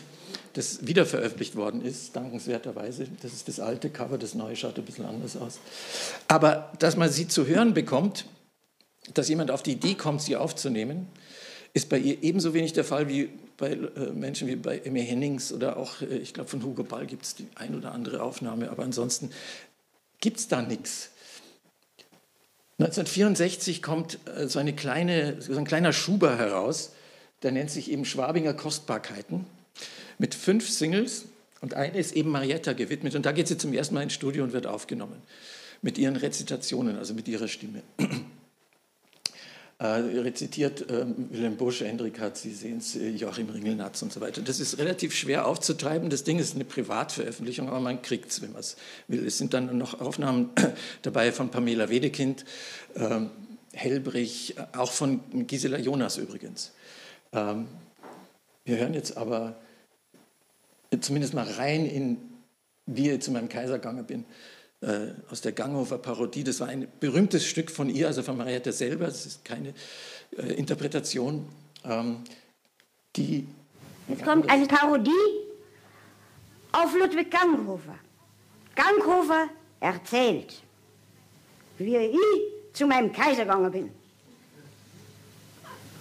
das 0.53 0.87
wiederveröffentlicht 0.87 1.57
worden 1.57 1.83
ist, 1.83 2.15
dankenswerterweise. 2.15 3.09
Das 3.23 3.33
ist 3.33 3.49
das 3.49 3.59
alte 3.59 3.89
Cover, 3.91 4.19
das 4.19 4.35
neue 4.35 4.55
schaut 4.55 4.79
ein 4.79 4.85
bisschen 4.85 5.07
anders 5.07 5.37
aus. 5.37 5.61
Aber 6.29 6.73
dass 6.79 6.97
man 6.97 7.11
sie 7.11 7.27
zu 7.27 7.47
hören 7.47 7.73
bekommt, 7.73 8.27
dass 9.15 9.29
jemand 9.29 9.51
auf 9.51 9.63
die 9.63 9.73
Idee 9.73 9.95
kommt, 9.95 10.21
sie 10.21 10.37
aufzunehmen, 10.37 11.09
ist 11.73 11.89
bei 11.89 11.99
ihr 11.99 12.23
ebenso 12.23 12.55
wenig 12.55 12.73
der 12.73 12.85
Fall 12.85 13.09
wie 13.09 13.31
bei 13.57 13.73
äh, 13.73 14.13
Menschen 14.13 14.49
wie 14.49 14.57
bei 14.57 14.79
Emmy 14.79 15.05
Hennings 15.05 15.53
oder 15.53 15.77
auch, 15.77 16.01
äh, 16.01 16.17
ich 16.17 16.33
glaube, 16.33 16.49
von 16.49 16.63
Hugo 16.63 16.85
Ball 16.85 17.07
gibt 17.07 17.25
es 17.25 17.35
die 17.35 17.47
ein 17.55 17.77
oder 17.77 17.93
andere 17.93 18.23
Aufnahme, 18.23 18.71
aber 18.71 18.85
ansonsten 18.85 19.31
gibt 20.21 20.39
es 20.39 20.49
da 20.49 20.63
nichts. 20.63 21.11
1964 22.79 23.83
kommt 23.83 24.19
äh, 24.37 24.49
so, 24.49 24.59
eine 24.59 24.75
kleine, 24.75 25.43
so 25.43 25.57
ein 25.57 25.65
kleiner 25.65 25.93
Schuber 25.93 26.39
heraus, 26.39 26.93
der 27.43 27.53
nennt 27.53 27.71
sich 27.71 27.91
eben 27.91 28.05
Schwabinger 28.05 28.55
Kostbarkeiten, 28.55 29.45
mit 30.19 30.35
fünf 30.35 30.69
Singles 30.69 31.27
und 31.61 31.75
eine 31.75 31.99
ist 31.99 32.15
eben 32.15 32.31
Marietta 32.31 32.73
gewidmet 32.73 33.15
und 33.17 33.27
da 33.27 33.33
geht 33.33 33.49
sie 33.49 33.59
zum 33.59 33.73
ersten 33.73 33.95
Mal 33.95 34.03
ins 34.03 34.15
Studio 34.15 34.45
und 34.45 34.53
wird 34.53 34.67
aufgenommen 34.67 35.21
mit 35.83 35.99
ihren 35.99 36.17
Rezitationen, 36.17 36.97
also 36.97 37.15
mit 37.15 37.29
ihrer 37.29 37.49
Stimme. 37.49 37.83
Äh, 39.81 39.87
rezitiert 39.87 40.91
äh, 40.91 41.07
Wilhelm 41.31 41.57
Busch, 41.57 41.83
Hendrik 41.83 42.19
hat, 42.19 42.37
Sie 42.37 42.53
sehen 42.53 42.79
es, 42.79 42.97
äh, 42.97 43.11
Joachim 43.11 43.49
Ringelnatz 43.49 44.03
und 44.03 44.13
so 44.13 44.21
weiter. 44.21 44.43
Das 44.43 44.59
ist 44.59 44.79
relativ 44.79 45.15
schwer 45.15 45.47
aufzutreiben. 45.47 46.11
Das 46.11 46.25
Ding 46.25 46.41
ist 46.41 46.57
eine 46.57 46.65
Privatveröffentlichung, 46.65 47.69
aber 47.69 47.79
man 47.79 48.03
kriegt 48.03 48.31
es, 48.31 48.43
wenn 48.43 48.51
man 48.51 48.61
es 48.61 48.77
will. 49.07 49.25
Es 49.25 49.39
sind 49.39 49.55
dann 49.55 49.79
noch 49.79 50.01
Aufnahmen 50.01 50.51
dabei 51.03 51.31
von 51.31 51.51
Pamela 51.51 51.91
Wedekind, 51.91 52.45
äh, 52.95 53.21
Helbrich, 53.73 54.57
auch 54.77 54.91
von 54.91 55.47
Gisela 55.47 55.79
Jonas 55.79 56.17
übrigens. 56.17 56.73
Ähm, 57.33 57.69
wir 58.65 58.79
hören 58.79 58.95
jetzt 58.95 59.17
aber 59.17 59.61
zumindest 61.01 61.35
mal 61.35 61.47
rein 61.47 61.87
in, 61.87 62.17
wie 62.87 63.11
ich 63.11 63.21
zu 63.21 63.31
meinem 63.31 63.49
Kaiser 63.49 63.75
gegangen 63.75 64.07
bin 64.07 64.25
äh, 64.81 65.09
aus 65.31 65.41
der 65.41 65.53
Ganghofer 65.53 65.99
Parodie. 65.99 66.45
Das 66.45 66.61
war 66.61 66.69
ein 66.69 66.87
berühmtes 67.01 67.45
Stück 67.45 67.71
von 67.71 67.91
ihr, 67.91 68.07
also 68.07 68.23
von 68.23 68.37
Mariette 68.37 68.73
selber. 68.73 69.07
Das 69.07 69.27
ist 69.27 69.45
keine 69.45 69.75
äh, 70.37 70.55
Interpretation. 70.55 71.49
Ähm, 71.85 72.25
die 73.17 73.47
Jetzt 74.09 74.25
kommt 74.25 74.49
eine 74.49 74.67
Parodie 74.67 75.11
auf 76.73 76.95
Ludwig 76.97 77.31
Ganghofer. 77.31 77.99
Ganghofer 78.75 79.49
erzählt, 79.81 80.63
wie 81.79 81.97
ich 81.97 82.19
zu 82.73 82.87
meinem 82.87 83.13
Kaiser 83.13 83.43
gegangen 83.43 83.73
bin. 83.73 83.91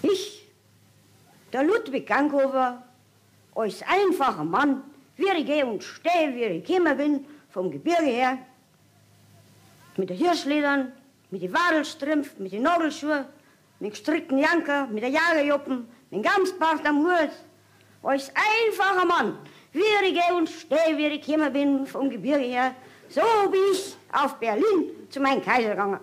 Ich, 0.04 0.48
der 1.52 1.64
Ludwig 1.64 2.06
Ganghofer, 2.06 2.84
als 3.56 3.82
einfacher 3.82 4.44
Mann, 4.44 4.84
wie 5.16 5.26
ich 5.36 5.46
gehe 5.46 5.66
und 5.66 5.84
stehe, 5.84 6.36
wie 6.36 6.44
ich 6.44 6.64
gekommen 6.64 6.96
bin, 6.96 7.26
vom 7.50 7.72
Gebirge 7.72 8.06
her, 8.06 8.38
mit 9.98 10.10
den 10.10 10.18
Hirschledern, 10.18 10.92
mit 11.32 11.42
den 11.42 11.54
Wadelstrümpf, 11.54 12.38
mit 12.38 12.52
den 12.52 12.64
Nagelschuhen, 12.64 13.26
mit 13.80 13.92
gestrickten 13.92 14.38
Janker, 14.38 14.88
mit 14.88 15.04
den 15.04 15.14
Jagerjoppen, 15.14 15.88
mit 16.10 16.12
dem 16.12 16.22
Gamsbart 16.22 16.86
am 16.86 17.00
Hut. 17.00 17.32
Als 18.04 18.32
einfacher 18.36 19.06
Mann, 19.06 19.38
wie 19.74 19.80
ich 19.80 20.14
gehe 20.14 20.36
und 20.36 20.50
stehe, 20.50 20.98
wie 20.98 21.08
ich 21.08 21.26
gekommen 21.26 21.52
bin 21.52 21.86
vom 21.86 22.10
Gebirge 22.10 22.46
her, 22.46 22.76
so 23.10 23.22
bin 23.52 23.60
ich 23.74 23.96
auf 24.12 24.36
Berlin 24.36 24.92
zu 25.10 25.20
meinem 25.20 25.44
Kaiser 25.44 25.72
gegangen. 25.72 26.00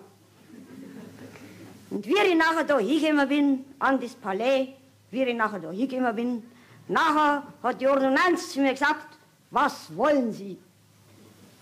Und 1.89 2.05
wie 2.05 2.13
ich 2.13 2.35
nachher 2.35 2.63
da 2.63 2.77
hingekommen 2.77 3.29
bin, 3.29 3.65
an 3.79 3.99
das 3.99 4.13
Palais, 4.13 4.69
wie 5.11 5.23
ich 5.23 5.35
nachher 5.35 5.59
da 5.59 5.71
hingekommen 5.71 6.15
bin, 6.15 6.43
nachher 6.87 7.43
hat 7.63 7.79
die 7.79 7.87
Ordonnanz 7.87 8.51
zu 8.51 8.59
mir 8.59 8.71
gesagt, 8.73 9.17
was 9.51 9.95
wollen 9.95 10.33
Sie? 10.33 10.57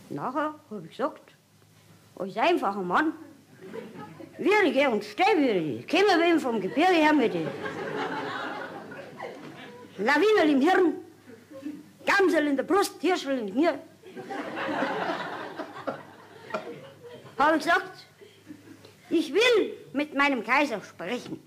Nachher 0.09 0.55
habe 0.69 0.81
ich 0.85 0.97
gesagt, 0.97 1.32
als 2.15 2.37
einfacher 2.37 2.81
Mann, 2.81 3.13
gehe 4.37 4.89
und 4.89 5.03
stehe, 5.03 5.37
wie 5.37 5.77
ich 5.79 5.87
gekommen 5.87 6.19
bin 6.19 6.39
vom 6.39 6.59
Gebirge 6.59 6.93
her 6.93 7.13
mit 7.13 7.33
den 7.33 7.47
Lawinel 9.97 10.49
im 10.49 10.61
Hirn, 10.61 10.93
Gamsel 12.05 12.47
in 12.47 12.57
der 12.57 12.63
Brust, 12.63 12.99
Hirschel 13.01 13.39
in 13.39 13.53
mir. 13.53 13.79
Habe 17.37 17.57
ich 17.57 17.63
gesagt, 17.63 18.05
ich 19.09 19.33
will 19.33 19.73
mit 19.93 20.13
meinem 20.15 20.43
Kaiser 20.43 20.81
sprechen. 20.81 21.41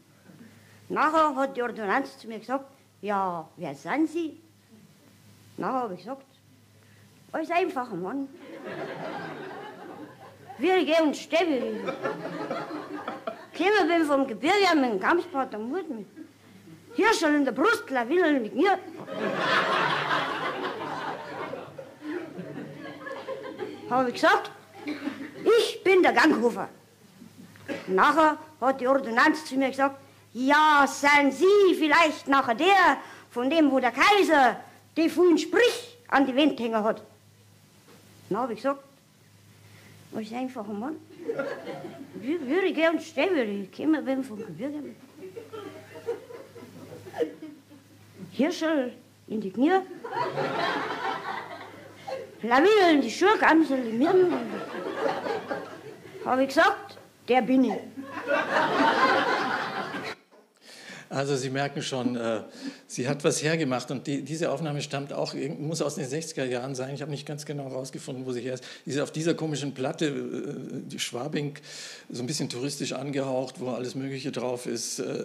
Nachher 0.89 1.35
hat 1.35 1.57
die 1.57 1.63
Ordonnanz 1.63 2.19
zu 2.19 2.29
mir 2.29 2.39
gesagt, 2.39 2.67
ja, 3.01 3.49
wer 3.57 3.75
sind 3.75 4.09
Sie? 4.09 4.41
Nachher 5.57 5.81
habe 5.83 5.95
ich 5.95 6.01
gesagt, 6.01 6.27
als 7.33 7.51
einfacher 7.51 7.97
Mann. 7.97 8.29
Wie 10.59 10.71
ich 10.71 10.87
gehe 10.87 11.03
und 11.03 11.17
stehe. 11.17 11.95
Gekommen 13.53 13.89
bin 13.89 14.05
vom 14.07 14.27
Gebirge 14.27 14.75
mit 14.75 14.91
dem 14.91 15.01
Kampfbart 15.01 15.55
am 15.55 15.71
Hut 15.71 15.89
mit 15.89 16.07
Hirschel 16.95 17.35
in 17.35 17.45
der 17.45 17.53
Brust, 17.53 17.89
Lawinel 17.91 18.41
mit 18.41 18.55
mir. 18.55 18.79
Habe 23.91 24.09
ich 24.09 24.15
gesagt, 24.15 24.51
ich 24.85 25.85
bin 25.85 26.03
der 26.03 26.13
Ganghofer. 26.13 26.69
Nachher 27.87 28.39
hat 28.61 28.81
die 28.81 28.89
Ordonnanz 28.89 29.45
zu 29.45 29.57
mir 29.57 29.71
gesagt, 29.71 29.97
ja, 30.33 30.87
seien 30.87 31.31
Sie 31.33 31.75
vielleicht 31.79 32.29
nachher 32.29 32.55
der, 32.55 32.99
von 33.31 33.51
dem, 33.51 33.71
wo 33.71 33.79
der 33.79 33.93
Kaiser 33.93 34.57
die 34.97 35.11
vorhin 35.11 35.39
sprich 35.39 35.99
an 36.09 36.27
die 36.27 36.37
Wand 36.37 36.59
hängen 36.59 36.83
hat. 36.83 37.03
Na, 38.31 38.41
habe 38.41 38.55
ich 38.55 38.63
gesagt, 38.63 38.83
als 40.17 40.33
einfacher 40.33 40.73
Mann. 40.73 40.97
Wie 42.15 42.41
würde 42.41 42.73
gern 42.73 42.99
stehen, 43.01 43.35
würde 43.35 43.51
ich 43.51 43.73
kommen 43.73 44.05
bin 44.05 44.25
vom 44.25 44.39
Gebirge. 44.39 44.95
Hirschel 48.33 48.93
in 49.29 49.41
die 49.41 49.51
Knie. 49.51 49.81
Lawine 52.43 52.93
in 52.93 53.01
die 53.01 53.11
Schuhe, 53.11 53.43
Amsel 53.43 53.87
in 53.87 53.99
mir. 53.99 54.15
Habe 56.25 56.43
ich 56.43 56.49
gesagt, 56.49 56.99
der 57.29 57.43
bin 57.43 57.65
ich. 57.65 57.73
Also 61.09 61.37
Sie 61.37 61.51
merken 61.51 61.83
schon, 61.83 62.17
äh, 62.17 62.41
sie 62.87 63.09
hat 63.09 63.25
was 63.25 63.43
hergemacht 63.43 63.91
und 63.91 64.07
die, 64.07 64.23
diese 64.23 64.51
Aufnahme 64.51 64.83
stammt 64.83 65.13
auch, 65.13 65.35
muss 65.59 65.83
aus 65.83 65.95
den 65.97 66.07
60er 66.07 66.45
Jahren 66.45 66.75
sein. 66.75 66.95
Ich 66.95 67.03
habe 67.03 67.11
nicht 67.11 67.27
ganz 67.27 67.47
genau 67.47 67.65
herausgefunden, 67.65 68.27
wo 68.27 68.33
sie 68.33 68.41
her 68.41 68.55
ist. 68.55 68.65
Sie 68.85 68.93
ist 68.93 69.01
auf 69.01 69.13
dieser 69.13 69.35
komischen 69.35 69.75
Platte, 69.75 70.07
äh, 70.07 70.81
die 70.89 70.99
Schwabing, 70.99 71.55
so 72.11 72.23
ein 72.23 72.27
bisschen 72.27 72.49
touristisch 72.49 72.93
angehaucht, 72.93 73.61
wo 73.61 73.71
alles 73.71 73.95
Mögliche 73.95 74.33
drauf 74.33 74.67
ist. 74.67 74.99
Äh, 74.99 75.25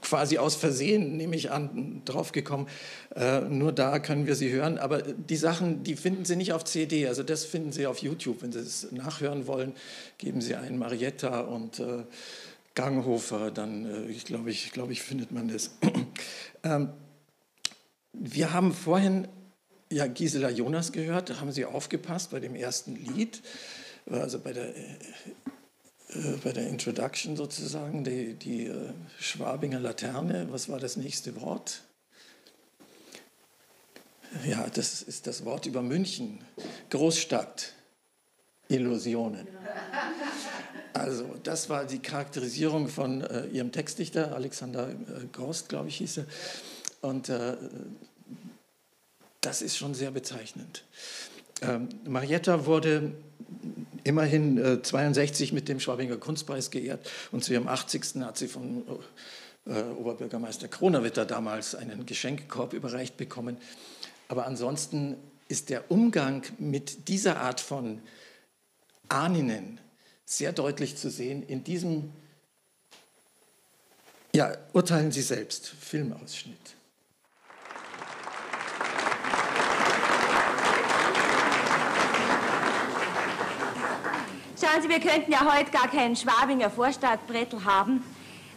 quasi 0.00 0.38
aus 0.38 0.54
Versehen, 0.54 1.16
nehme 1.16 1.36
ich 1.36 1.50
an, 1.50 2.02
draufgekommen. 2.04 2.66
Äh, 3.14 3.40
nur 3.42 3.72
da 3.72 3.98
können 3.98 4.26
wir 4.26 4.34
sie 4.34 4.50
hören. 4.50 4.78
Aber 4.78 5.02
die 5.02 5.36
Sachen, 5.36 5.82
die 5.82 5.96
finden 5.96 6.24
Sie 6.24 6.36
nicht 6.36 6.52
auf 6.52 6.64
CD. 6.64 7.06
Also 7.06 7.22
das 7.22 7.44
finden 7.44 7.72
Sie 7.72 7.86
auf 7.86 7.98
YouTube. 7.98 8.42
Wenn 8.42 8.52
Sie 8.52 8.60
es 8.60 8.92
nachhören 8.92 9.46
wollen, 9.46 9.72
geben 10.18 10.40
Sie 10.40 10.54
ein 10.54 10.78
Marietta 10.78 11.40
und 11.40 11.80
äh, 11.80 12.04
Ganghofer, 12.78 13.50
dann 13.50 13.86
äh, 13.86 14.08
ich 14.08 14.24
glaube 14.24 14.52
ich, 14.52 14.70
glaube 14.70 14.92
ich, 14.92 15.02
findet 15.02 15.32
man 15.32 15.48
das. 15.48 15.72
ähm, 16.62 16.90
wir 18.12 18.52
haben 18.52 18.72
vorhin 18.72 19.26
ja, 19.90 20.06
Gisela 20.06 20.48
Jonas 20.48 20.92
gehört, 20.92 21.28
da 21.28 21.40
haben 21.40 21.50
Sie 21.50 21.64
aufgepasst 21.64 22.30
bei 22.30 22.38
dem 22.38 22.54
ersten 22.54 22.94
Lied, 22.94 23.42
also 24.08 24.38
bei 24.38 24.52
der, 24.52 24.76
äh, 24.76 24.80
äh, 26.10 26.36
bei 26.44 26.52
der 26.52 26.68
Introduction 26.68 27.36
sozusagen, 27.36 28.04
die, 28.04 28.34
die 28.34 28.66
äh, 28.66 28.92
Schwabinger 29.18 29.80
Laterne. 29.80 30.46
Was 30.52 30.68
war 30.68 30.78
das 30.78 30.96
nächste 30.96 31.40
Wort? 31.40 31.82
Ja, 34.46 34.68
das 34.72 35.02
ist 35.02 35.26
das 35.26 35.44
Wort 35.44 35.66
über 35.66 35.82
München, 35.82 36.44
Großstadt, 36.90 37.72
Illusionen. 38.68 39.48
Also 40.98 41.34
das 41.42 41.68
war 41.70 41.84
die 41.84 42.00
Charakterisierung 42.00 42.88
von 42.88 43.22
äh, 43.22 43.46
ihrem 43.46 43.72
Textdichter, 43.72 44.34
Alexander 44.34 44.88
äh, 44.88 44.94
Gorst, 45.32 45.68
glaube 45.68 45.88
ich, 45.88 45.96
hieß 45.96 46.18
er. 46.18 46.26
Und 47.00 47.28
äh, 47.28 47.56
das 49.40 49.62
ist 49.62 49.76
schon 49.76 49.94
sehr 49.94 50.10
bezeichnend. 50.10 50.84
Ähm, 51.62 51.88
Marietta 52.06 52.66
wurde 52.66 53.12
immerhin 54.04 54.58
äh, 54.58 54.82
62 54.82 55.52
mit 55.52 55.68
dem 55.68 55.80
Schwabinger 55.80 56.16
Kunstpreis 56.16 56.70
geehrt 56.70 57.08
und 57.32 57.44
zu 57.44 57.52
ihrem 57.52 57.68
80. 57.68 58.22
hat 58.22 58.38
sie 58.38 58.48
von 58.48 58.82
äh, 59.66 59.82
Oberbürgermeister 59.82 60.68
Kronawitter 60.68 61.24
damals 61.24 61.74
einen 61.74 62.06
Geschenkkorb 62.06 62.72
überreicht 62.72 63.16
bekommen. 63.16 63.58
Aber 64.28 64.46
ansonsten 64.46 65.16
ist 65.48 65.70
der 65.70 65.90
Umgang 65.90 66.42
mit 66.58 67.08
dieser 67.08 67.40
Art 67.40 67.60
von 67.60 68.00
Ahninnen, 69.08 69.80
sehr 70.28 70.52
deutlich 70.52 70.94
zu 70.94 71.08
sehen 71.10 71.42
in 71.42 71.64
diesem, 71.64 72.12
ja, 74.34 74.52
urteilen 74.74 75.10
Sie 75.10 75.22
selbst, 75.22 75.66
Filmausschnitt. 75.68 76.58
Schauen 84.60 84.82
Sie, 84.82 84.88
wir 84.90 85.00
könnten 85.00 85.32
ja 85.32 85.56
heute 85.56 85.70
gar 85.70 85.88
keinen 85.88 86.14
Schwabinger 86.14 86.68
Vorstadtbrettel 86.68 87.64
haben, 87.64 88.04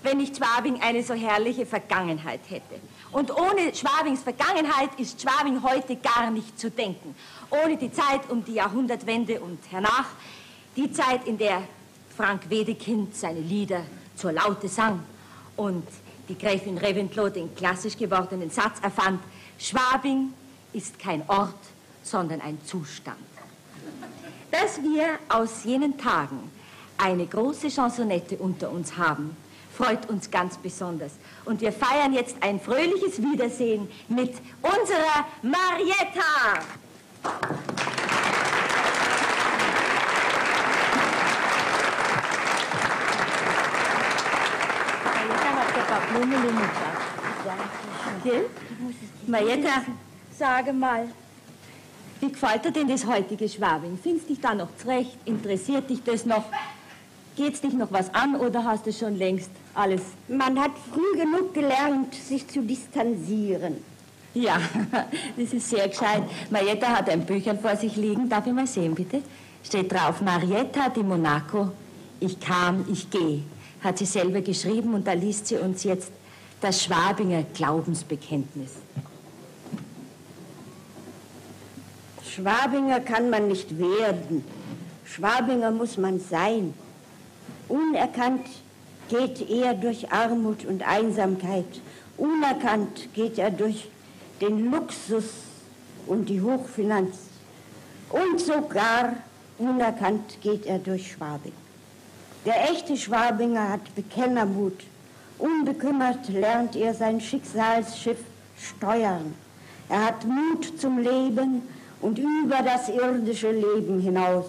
wenn 0.04 0.18
nicht 0.18 0.36
Schwabing 0.36 0.82
eine 0.82 1.02
so 1.04 1.14
herrliche 1.14 1.66
Vergangenheit 1.66 2.42
hätte. 2.50 2.82
Und 3.14 3.32
ohne 3.32 3.74
Schwabings 3.74 4.24
Vergangenheit 4.24 4.90
ist 5.00 5.22
Schwabing 5.22 5.64
heute 5.64 5.96
gar 5.96 6.32
nicht 6.32 6.60
zu 6.60 6.70
denken. 6.70 7.16
Ohne 7.50 7.78
die 7.78 7.94
Zeit 7.94 8.30
um 8.30 8.44
die 8.44 8.56
Jahrhundertwende 8.56 9.40
und 9.40 9.60
hernach 9.72 10.08
die 10.76 10.92
Zeit, 10.92 11.28
in 11.28 11.38
der 11.38 11.64
Frank 12.16 12.50
Wedekind 12.50 13.16
seine 13.16 13.40
Lieder 13.40 13.84
zur 14.16 14.32
Laute 14.32 14.68
sang 14.68 15.02
und 15.58 15.86
die 16.30 16.38
Gräfin 16.38 16.78
Reventlow 16.78 17.30
den 17.30 17.54
klassisch 17.56 17.98
gewordenen 17.98 18.50
Satz 18.50 18.80
erfand, 18.82 19.22
Schwabing 19.58 20.34
ist 20.74 20.98
kein 21.00 21.24
Ort, 21.28 21.54
sondern 22.04 22.42
ein 22.42 22.58
Zustand. 22.66 23.18
Dass 24.52 24.82
wir 24.82 25.20
aus 25.30 25.64
jenen 25.64 25.98
Tagen 25.98 26.52
eine 26.98 27.26
große 27.26 27.70
Chansonette 27.70 28.38
unter 28.38 28.70
uns 28.70 28.98
haben, 28.98 29.36
freut 29.74 30.10
uns 30.10 30.30
ganz 30.30 30.58
besonders. 30.58 31.14
Und 31.46 31.62
wir 31.62 31.72
feiern 31.72 32.14
jetzt 32.14 32.36
ein 32.42 32.60
fröhliches 32.60 33.22
Wiedersehen 33.22 33.88
mit 34.10 34.34
unserer 34.62 35.26
Marietta. 35.42 36.62
Marietta 45.04 45.56
hat 45.56 45.76
ein 45.76 45.88
paar 45.88 46.01
Blumen 46.01 46.01
mitgebracht. 46.01 46.01
Gell? 48.24 48.46
Marietta, 49.28 49.84
sage 50.38 50.74
mal, 50.74 51.08
wie 52.20 52.32
gefällt 52.32 52.66
dir 52.66 52.72
denn 52.72 52.88
das 52.88 53.06
heutige 53.06 53.50
Schwabing? 53.50 53.98
Findest 54.02 54.30
dich 54.30 54.40
da 54.40 54.54
noch 54.54 54.70
zurecht? 54.78 55.18
Interessiert 55.26 55.90
dich 55.90 56.04
das 56.04 56.26
noch? 56.26 56.44
Geht's 57.36 57.62
dich 57.62 57.74
noch 57.74 57.92
was 57.92 58.14
an 58.14 58.36
oder 58.36 58.64
hast 58.64 58.86
du 58.86 58.94
schon 58.94 59.18
längst 59.18 59.50
alles? 59.74 60.02
Man 60.28 60.60
hat 60.60 60.72
früh 60.94 61.18
genug 61.18 61.54
gelernt, 61.54 62.14
sich 62.14 62.48
zu 62.48 62.62
distanzieren. 62.62 63.78
Ja, 64.34 64.58
das 65.38 65.54
ist 65.54 65.70
sehr 65.70 65.88
gescheit. 65.88 66.24
Marietta 66.50 66.88
hat 66.90 67.10
ein 67.10 67.26
Büchern 67.26 67.60
vor 67.60 67.76
sich 67.76 67.96
liegen. 67.96 68.30
Darf 68.30 68.46
ich 68.46 68.54
mal 68.54 68.68
sehen, 68.68 68.94
bitte? 68.94 69.24
Steht 69.64 69.92
drauf, 69.92 70.22
Marietta 70.22 70.90
di 70.90 71.04
Monaco, 71.04 71.72
ich 72.20 72.40
kam, 72.40 72.86
ich 72.92 73.10
gehe. 73.10 73.44
Hat 73.82 73.98
sie 73.98 74.06
selber 74.06 74.42
geschrieben 74.42 74.94
und 74.94 75.08
da 75.08 75.14
liest 75.14 75.48
sie 75.48 75.58
uns 75.58 75.84
jetzt 75.84 76.12
das 76.62 76.84
Schwabinger 76.84 77.44
Glaubensbekenntnis. 77.54 78.72
Schwabinger 82.24 83.00
kann 83.00 83.30
man 83.30 83.48
nicht 83.48 83.78
werden. 83.78 84.46
Schwabinger 85.06 85.72
muss 85.72 85.98
man 85.98 86.20
sein. 86.20 86.74
Unerkannt 87.68 88.48
geht 89.10 89.50
er 89.50 89.74
durch 89.74 90.12
Armut 90.12 90.64
und 90.66 90.88
Einsamkeit. 90.88 91.66
Unerkannt 92.18 93.14
geht 93.14 93.38
er 93.38 93.52
durch 93.52 93.90
den 94.40 94.72
Luxus 94.72 95.26
und 96.08 96.30
die 96.30 96.42
Hochfinanz. 96.42 97.18
Und 98.10 98.40
sogar 98.40 99.16
unerkannt 99.58 100.40
geht 100.42 100.66
er 100.66 100.80
durch 100.80 101.12
Schwabing. 101.12 101.54
Der 102.46 102.72
echte 102.72 102.98
Schwabinger 102.98 103.70
hat 103.70 103.94
Bekennermut. 103.96 104.84
Unbekümmert 105.38 106.28
lernt 106.30 106.76
er 106.76 106.94
sein 106.96 107.22
Schicksalsschiff 107.22 108.18
steuern. 108.58 109.36
Er 109.90 110.06
hat 110.06 110.26
Mut 110.26 110.80
zum 110.80 110.98
Leben 110.98 111.62
und 112.02 112.18
über 112.18 112.64
das 112.64 112.90
irdische 112.90 113.52
Leben 113.52 114.00
hinaus. 114.00 114.46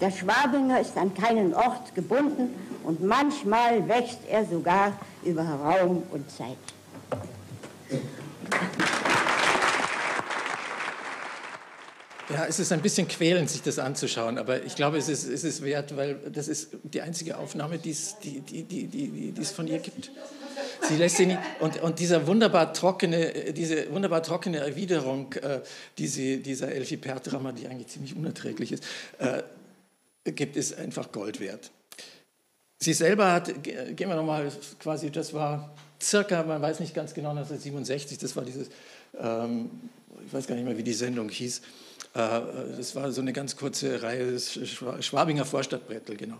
Der 0.00 0.10
Schwabinger 0.10 0.80
ist 0.80 0.96
an 0.96 1.14
keinen 1.14 1.54
Ort 1.54 1.94
gebunden 1.94 2.54
und 2.84 3.02
manchmal 3.02 3.88
wächst 3.88 4.20
er 4.28 4.44
sogar 4.44 4.92
über 5.24 5.42
Raum 5.42 6.02
und 6.10 6.30
Zeit. 6.30 6.56
Ja, 12.30 12.44
es 12.44 12.58
ist 12.58 12.72
ein 12.72 12.82
bisschen 12.82 13.08
quälend, 13.08 13.48
sich 13.48 13.62
das 13.62 13.78
anzuschauen, 13.78 14.36
aber 14.36 14.62
ich 14.62 14.76
glaube, 14.76 14.98
es 14.98 15.08
ist, 15.08 15.26
es 15.26 15.44
ist 15.44 15.62
wert, 15.62 15.96
weil 15.96 16.16
das 16.30 16.48
ist 16.48 16.70
die 16.82 17.00
einzige 17.00 17.38
Aufnahme, 17.38 17.78
die 17.78 17.90
es, 17.90 18.18
die, 18.18 18.40
die, 18.40 18.64
die, 18.64 18.86
die, 18.86 19.32
die 19.32 19.40
es 19.40 19.50
von 19.50 19.66
ihr 19.66 19.78
gibt. 19.78 20.10
Sie 20.88 20.96
lässt 20.96 21.16
sie 21.16 21.38
und, 21.60 21.80
und 21.80 21.98
dieser 21.98 22.26
wunderbar 22.26 22.74
trockene, 22.74 23.52
diese 23.54 23.90
wunderbar 23.92 24.22
trockene 24.22 24.58
Erwiderung, 24.58 25.32
äh, 25.34 25.60
die 25.96 26.06
sie, 26.06 26.42
dieser 26.42 26.70
Elfie 26.70 26.98
Pertrammer, 26.98 27.54
die 27.54 27.66
eigentlich 27.66 27.88
ziemlich 27.88 28.14
unerträglich 28.14 28.72
ist, 28.72 28.84
äh, 29.18 29.42
gibt, 30.32 30.56
ist 30.56 30.76
einfach 30.76 31.10
Gold 31.12 31.40
wert. 31.40 31.70
Sie 32.78 32.92
selber 32.92 33.32
hat, 33.32 33.64
gehen 33.64 33.96
wir 33.96 34.16
nochmal 34.16 34.52
quasi, 34.80 35.10
das 35.10 35.32
war 35.32 35.74
circa, 36.00 36.42
man 36.42 36.60
weiß 36.60 36.80
nicht 36.80 36.94
ganz 36.94 37.14
genau, 37.14 37.30
1967, 37.30 38.18
das 38.18 38.36
war 38.36 38.44
dieses, 38.44 38.68
ähm, 39.18 39.70
ich 40.26 40.32
weiß 40.32 40.46
gar 40.46 40.54
nicht 40.54 40.66
mehr, 40.66 40.76
wie 40.76 40.84
die 40.84 40.92
Sendung 40.92 41.28
hieß, 41.30 41.58
äh, 41.58 41.87
das 42.14 42.96
war 42.96 43.12
so 43.12 43.20
eine 43.20 43.32
ganz 43.32 43.56
kurze 43.56 44.02
Reihe, 44.02 44.32
das 44.32 44.58
Schwabinger 45.00 45.44
Vorstadtbrettel, 45.44 46.16
genau. 46.16 46.38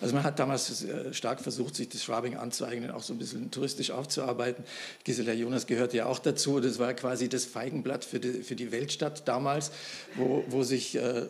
Also 0.00 0.14
man 0.14 0.24
hat 0.24 0.38
damals 0.38 0.84
äh, 0.84 1.14
stark 1.14 1.40
versucht, 1.40 1.76
sich 1.76 1.88
das 1.88 2.02
Schwabing 2.02 2.36
anzueignen, 2.36 2.90
auch 2.90 3.02
so 3.02 3.12
ein 3.12 3.18
bisschen 3.18 3.50
touristisch 3.50 3.90
aufzuarbeiten. 3.90 4.64
Gisela 5.04 5.32
Jonas 5.32 5.66
gehörte 5.66 5.98
ja 5.98 6.06
auch 6.06 6.18
dazu. 6.18 6.60
Das 6.60 6.78
war 6.78 6.92
quasi 6.94 7.28
das 7.28 7.44
Feigenblatt 7.44 8.04
für 8.04 8.18
die, 8.18 8.42
für 8.42 8.56
die 8.56 8.72
Weltstadt 8.72 9.28
damals, 9.28 9.70
wo, 10.16 10.44
wo 10.48 10.62
sich 10.64 10.96
äh, 10.96 11.26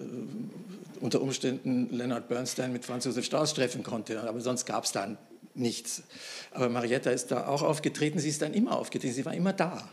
unter 1.00 1.20
Umständen 1.20 1.90
Leonard 1.90 2.28
Bernstein 2.28 2.72
mit 2.72 2.84
Franz 2.84 3.04
Josef 3.04 3.24
Strauß 3.24 3.54
treffen 3.54 3.82
konnte. 3.82 4.22
Aber 4.22 4.40
sonst 4.40 4.64
gab 4.64 4.84
es 4.84 4.92
dann 4.92 5.18
nichts. 5.54 6.02
Aber 6.52 6.68
Marietta 6.68 7.10
ist 7.10 7.30
da 7.30 7.46
auch 7.46 7.62
aufgetreten. 7.62 8.18
Sie 8.20 8.28
ist 8.28 8.40
dann 8.40 8.54
immer 8.54 8.76
aufgetreten. 8.76 9.14
Sie 9.14 9.24
war 9.24 9.34
immer 9.34 9.52
da. 9.52 9.88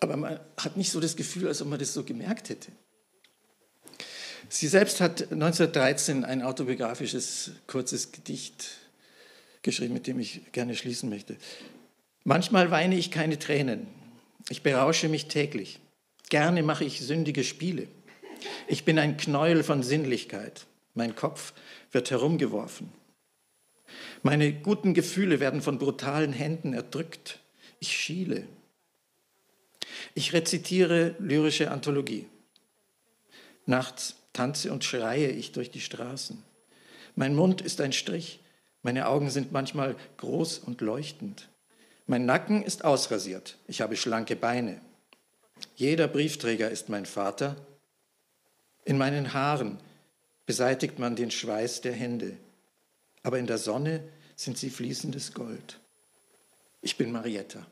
Aber 0.00 0.16
man 0.16 0.40
hat 0.56 0.76
nicht 0.76 0.90
so 0.90 1.00
das 1.00 1.16
Gefühl, 1.16 1.48
als 1.48 1.62
ob 1.62 1.68
man 1.68 1.78
das 1.78 1.92
so 1.92 2.04
gemerkt 2.04 2.48
hätte. 2.48 2.72
Sie 4.48 4.68
selbst 4.68 5.00
hat 5.00 5.22
1913 5.32 6.24
ein 6.24 6.42
autobiografisches 6.42 7.52
kurzes 7.66 8.12
Gedicht 8.12 8.70
geschrieben, 9.62 9.94
mit 9.94 10.06
dem 10.06 10.18
ich 10.18 10.52
gerne 10.52 10.74
schließen 10.74 11.10
möchte. 11.10 11.36
Manchmal 12.24 12.70
weine 12.70 12.96
ich 12.96 13.10
keine 13.10 13.38
Tränen. 13.38 13.88
Ich 14.48 14.62
berausche 14.62 15.08
mich 15.08 15.26
täglich. 15.26 15.80
Gerne 16.30 16.62
mache 16.62 16.84
ich 16.84 17.00
sündige 17.00 17.44
Spiele. 17.44 17.88
Ich 18.66 18.84
bin 18.84 18.98
ein 18.98 19.16
Knäuel 19.16 19.62
von 19.62 19.82
Sinnlichkeit. 19.82 20.66
Mein 20.94 21.14
Kopf 21.14 21.52
wird 21.92 22.10
herumgeworfen. 22.10 22.92
Meine 24.22 24.52
guten 24.52 24.94
Gefühle 24.94 25.40
werden 25.40 25.62
von 25.62 25.78
brutalen 25.78 26.32
Händen 26.32 26.72
erdrückt. 26.72 27.40
Ich 27.80 27.96
schiele. 27.96 28.46
Ich 30.14 30.32
rezitiere 30.32 31.14
lyrische 31.18 31.70
Anthologie. 31.70 32.26
Nachts 33.66 34.16
tanze 34.32 34.72
und 34.72 34.84
schreie 34.84 35.30
ich 35.30 35.52
durch 35.52 35.70
die 35.70 35.80
Straßen. 35.80 36.42
Mein 37.14 37.34
Mund 37.34 37.60
ist 37.60 37.80
ein 37.80 37.92
Strich, 37.92 38.40
meine 38.82 39.08
Augen 39.08 39.30
sind 39.30 39.52
manchmal 39.52 39.96
groß 40.18 40.58
und 40.60 40.80
leuchtend. 40.80 41.48
Mein 42.06 42.24
Nacken 42.24 42.62
ist 42.62 42.84
ausrasiert, 42.84 43.58
ich 43.66 43.80
habe 43.80 43.96
schlanke 43.96 44.36
Beine. 44.36 44.80
Jeder 45.74 46.08
Briefträger 46.08 46.70
ist 46.70 46.88
mein 46.88 47.04
Vater. 47.04 47.56
In 48.84 48.96
meinen 48.96 49.34
Haaren 49.34 49.78
beseitigt 50.46 50.98
man 50.98 51.16
den 51.16 51.30
Schweiß 51.30 51.82
der 51.82 51.92
Hände, 51.92 52.36
aber 53.22 53.38
in 53.38 53.46
der 53.46 53.58
Sonne 53.58 54.02
sind 54.36 54.56
sie 54.56 54.70
fließendes 54.70 55.34
Gold. 55.34 55.80
Ich 56.80 56.96
bin 56.96 57.12
Marietta. 57.12 57.66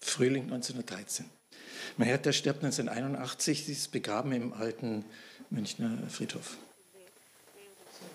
Frühling 0.00 0.44
1913. 0.44 1.26
Marietta 1.96 2.32
stirbt 2.32 2.64
1981, 2.64 3.64
sie 3.64 3.72
ist 3.72 3.92
begraben 3.92 4.32
im 4.32 4.52
alten 4.52 5.04
Münchner 5.50 5.98
Friedhof. 6.08 6.56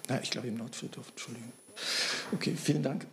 Ja, 0.10 0.20
ich 0.22 0.32
glaube 0.32 0.48
im 0.48 0.58
Nordfriedhof, 0.58 1.10
Entschuldigung. 1.10 1.52
Okay, 2.32 2.56
vielen 2.56 2.84
Dank. 2.84 3.06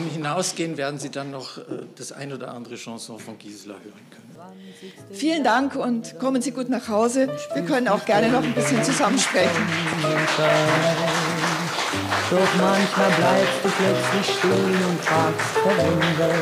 Im 0.00 0.08
Hinausgehen 0.08 0.78
werden 0.78 0.98
Sie 0.98 1.10
dann 1.10 1.30
noch 1.30 1.58
äh, 1.58 1.62
das 1.96 2.10
ein 2.10 2.32
oder 2.32 2.54
andere 2.54 2.76
Chanson 2.76 3.18
von 3.18 3.36
Gisela 3.36 3.74
hören 3.74 4.06
können. 4.10 4.30
Vielen 5.12 5.44
Dank 5.44 5.76
und 5.76 6.18
kommen 6.18 6.40
Sie 6.40 6.52
gut 6.52 6.70
nach 6.70 6.88
Hause. 6.88 7.28
Wir 7.52 7.62
können 7.64 7.86
auch 7.86 8.06
gerne 8.06 8.30
noch 8.30 8.42
ein 8.42 8.54
bisschen 8.54 8.82
zusammensprechen. 8.82 9.62
Doch 12.30 12.54
manchmal 12.58 13.10
bleibst 13.10 13.58
du 13.62 13.68
plötzlich 13.68 14.38
stehen 14.38 14.84
und 14.88 15.00
fragst 15.02 15.50
verwundert. 15.58 16.34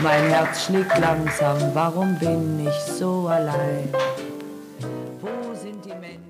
Mein 0.00 0.24
Herz 0.28 0.66
schlägt 0.66 0.98
langsam, 0.98 1.56
warum 1.72 2.18
bin 2.18 2.66
ich 2.66 2.92
so 2.98 3.26
allein? 3.28 3.88
Wo 5.22 5.54
sind 5.54 5.82
die 5.82 5.94
Menschen, 5.94 6.29